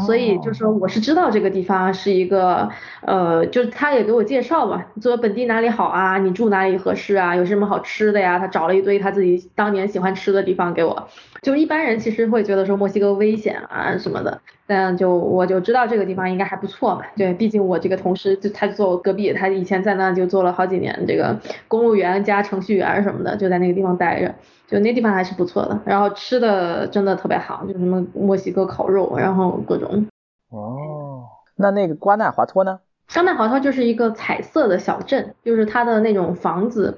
[0.06, 2.70] 所以就是说，我是知道这个地方是一个，
[3.02, 11.10] 呃，就是他也给我介绍嘛，说本地哪里好啊，你住哪里合适啊，有什么好吃的呀，他找了一堆他自己当年喜欢吃的地方给我。
[11.42, 14.42] 就一般人其实会觉得说墨西哥危险啊什么的，
[14.74, 24.34] 但就我就知道这个地方应该还不错嘛，对，毕竟我这个同事就他就坐我隔壁，他以前在那就做了好几年这个公务员加程序员什么的，就在那个地方待着。
[24.66, 30.08] 就那地方还是不错的，然后吃的真的特别好，就什么墨西哥烤肉，然后各种。
[30.50, 31.26] 哦，
[31.58, 32.80] 那那个瓜纳华托呢？
[33.14, 36.98] 瓜纳华托就是一个彩色的小镇，就是它的那种房子，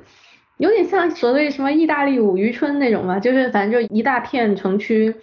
[0.58, 5.14] 有点像所谓什么意大利五渔村那种嘛，就是反正就一大片城区，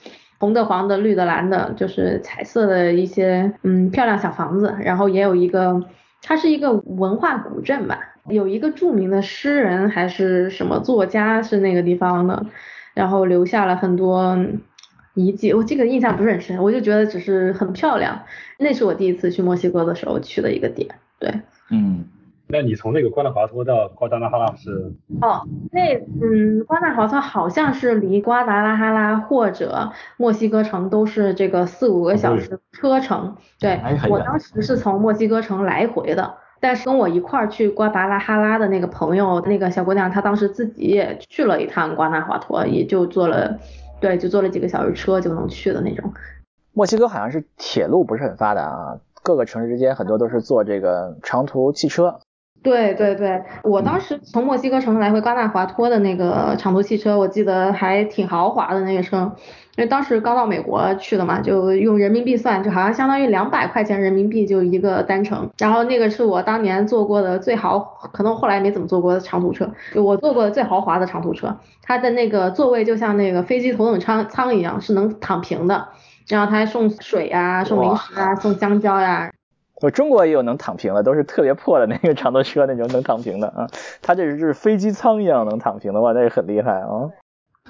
[0.43, 5.85] 红的、黄的、绿的、蓝的，就是彩色的一些嗯漂亮小房子，然后也有一个，
[6.21, 8.17] 它是一个文化古镇吧。
[8.27, 12.45] 有一个著名的诗人还是什么作家是那个地方的，
[12.93, 14.37] 然后留下了很多
[15.15, 18.23] 遗迹，我这个印象不是很深，我就觉得只是很漂亮。
[18.59, 20.89] 那是我第一次去墨西哥的时候去的一个点，
[21.21, 21.33] 对。
[21.71, 22.05] 嗯，
[22.53, 24.93] 那你从那个瓜纳华托到瓜达拉哈拉是？
[25.23, 25.41] 哦，
[25.73, 33.81] 那嗯，瓜纳华托好像是离瓜达拉哈拉或者墨西哥城都是这个四五个小时车程，对
[34.11, 36.35] 我当时是从墨西哥城来回的。
[36.61, 43.59] 但是跟我一块儿去瓜达拉哈拉的那个朋友，那个小姑娘，她当时自己也去了一趟瓜纳华托，也就坐了，
[43.99, 46.13] 对，就坐了几个小时车就能去的那种。
[46.75, 52.21] 墨西哥好像是铁路不是很发达啊，各个城市之间很多都是坐这个长途汽车。
[52.63, 59.33] 对对对，我当时从墨西哥城来回瓜纳华托的那个长途汽车，我记得还挺豪华的那个车。
[59.77, 65.51] 因为当时刚到美国去的嘛，就用人民币算，就好像相当于两百块钱人民币就一个单程。
[65.59, 67.79] 然后那个是我当年坐过的最豪，
[68.13, 71.57] 可能后来没怎么坐过的长途车，就我坐过的最豪华的长途车。
[71.83, 75.89] 它的那个座位就像那个飞机头等舱舱一样，是能躺平的。
[76.29, 79.33] 然后他还送水啊，送零食啊，送香蕉呀。
[79.83, 83.69] 我中国也有能躺平的，都是特别破的那个长途车那种能躺平的啊。
[84.01, 87.11] 他这是飞机舱一样能躺平的话，那也很厉害啊。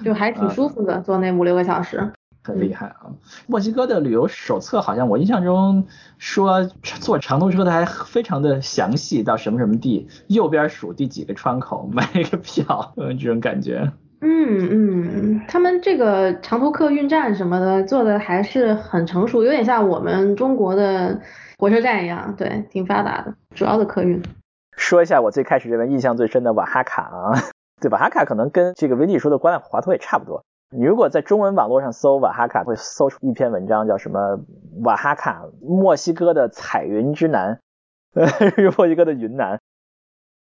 [0.03, 2.11] 就还挺舒服的，坐那五六个小时，
[2.43, 3.13] 很厉害啊！
[3.47, 5.85] 墨西哥的旅游手册好像我印象中
[6.17, 13.91] 说坐长途车的还非常的详细，到什么什么地，右边数第几个窗口买一个票，嗯， 这种感觉。
[14.25, 21.19] 嗯嗯，他们这个长途客运站什么的做的还是很成熟，有点像我们中国的
[21.57, 24.21] 火车站一样，对，挺发达的，主要的客运。
[24.77, 27.33] 说一下我最开始认为印象最深的瓦哈卡啊。
[27.81, 30.43] 对瓦哈卡可能跟这个维利说的瓜纳华托也差不多。
[30.75, 34.39] 你如果在中文网络上搜瓦哈卡，会搜出一篇文章，叫什么
[34.83, 37.59] 瓦哈卡，墨西哥的彩云之南，
[38.77, 39.59] 墨西哥的云南，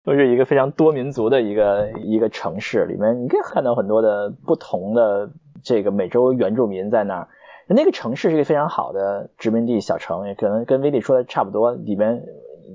[0.04, 5.30] 都是一个非常多民族的一个一个城市，里面你可以看到很多的不同的
[5.64, 7.30] 这个美洲原住民在那儿。
[7.68, 12.24] 那个城市是一个非常好的殖民地小城，也可能跟威利说的差不多，里面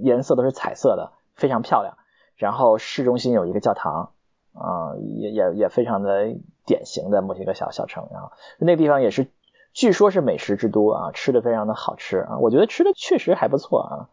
[0.02, 1.96] 颜色都是彩色的，非常漂亮。
[2.36, 4.10] 然后市中心有一个教堂。
[4.58, 9.28] 啊，也也也非常的典型的墨西哥小小城，然后那个地方也是，
[9.74, 14.08] 据说是美食之都啊，吃的非常的好吃啊，我觉得吃的确实还不错啊，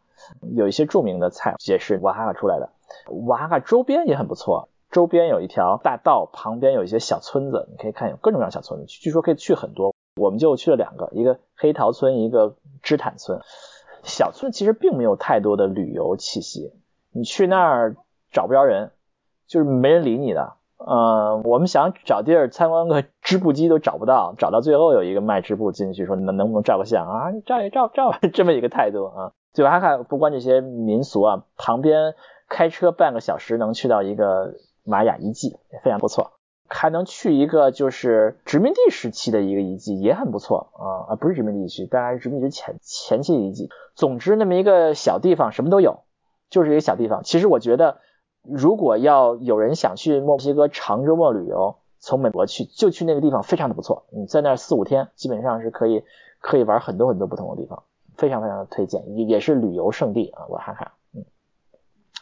[0.53, 2.71] 有一些著名的菜也是瓦哈卡出来的，
[3.27, 13.39] 瓦哈卡周边也很不错，周边有一条大道，旁边有一些小村子，你可以看有各种各样小村子，据说可以去很多，我们就去了两个，一个黑桃村，一个芝坦村，
[14.03, 16.73] 小村其实并没有太多的旅游气息，
[17.11, 17.95] 你去那儿
[18.31, 18.91] 找不着人。
[19.45, 27.29] 就是没人理你的，呃，我们想找地儿参观个织布机都找不到，找到最后有一个卖织布进去说能能不能照个相啊？
[27.45, 29.31] 照也照照， 这么一个态度啊。
[29.53, 29.79] 对吧？
[29.79, 32.15] 还不光这些民俗啊，旁边
[32.53, 36.33] 开车半个小时能去到一个玛雅遗迹，非常不错，
[36.69, 43.69] 还能去一个就是殖民地时期的一个遗迹，也很不错啊啊，不是殖民地区，当然是殖民地前前期的遗迹。
[43.95, 46.03] 总之那么一个小地方什么都有，
[46.51, 47.23] 就是一个小地方。
[47.23, 47.97] 其实我觉得。
[48.45, 54.03] 如果要有人想去墨西哥长周末旅游，从美国去就去那个地方，非常的不错。
[54.09, 56.03] 你在那儿四五天，基本上是可以
[56.41, 57.83] 可以玩很多很多不同的地方，
[58.17, 60.91] 非常非常的推荐，也也是旅游胜地啊，我看看。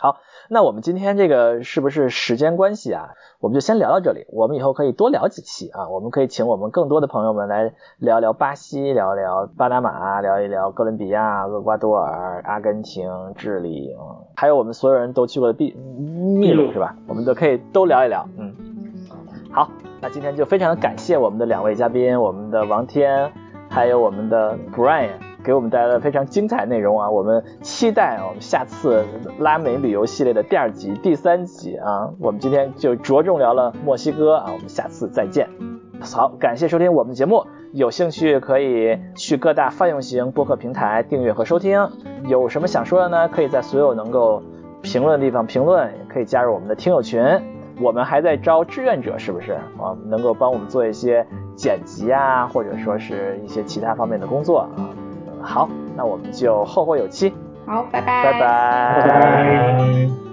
[0.01, 0.17] 好，
[0.49, 3.09] 那我们今天这个是不是时间关系啊？
[3.39, 4.25] 我们就先聊到这里。
[4.29, 13.95] 我们以后可以多聊几期啊，我们可以请我们更多的朋友们来聊聊巴西，聊聊巴拿马，聊一聊哥伦比亚、厄瓜多尔、阿根廷、智利，
[14.35, 16.95] 还有我们所有人都去过的秘秘鲁是吧？
[17.07, 18.27] 我们都可以都聊一聊。
[18.39, 18.55] 嗯，
[19.51, 19.69] 好，
[20.01, 23.31] 那今天就非常感谢我们的两位嘉宾，我们的王天，
[23.69, 25.11] 还有我们的 Brian，
[25.43, 27.09] 给我们带来了非常精彩内容啊！
[27.09, 29.03] 我们期待我们下次
[29.39, 32.09] 拉美旅游系列的第二集、第三集啊！
[32.19, 35.49] 我们今天就着重聊了墨西哥啊，我们下次再见。
[35.99, 41.89] 好，感谢收听我们的节目，有兴趣可以去各大泛用型播客平台订阅和收听。
[42.25, 43.27] 有什么想说的呢？
[43.27, 44.41] 可以在所有能够
[44.81, 47.23] 评论的地方评论，也可以加入我们的听友群。
[47.79, 49.97] 我们还在招志愿者，是不是啊？
[50.05, 51.25] 能够帮我们做一些
[51.55, 54.69] 剪辑啊，或者说是一些其他方面的工作啊。
[55.41, 57.33] 好，那我们就后会有期。
[57.65, 60.30] 好，拜拜拜拜拜。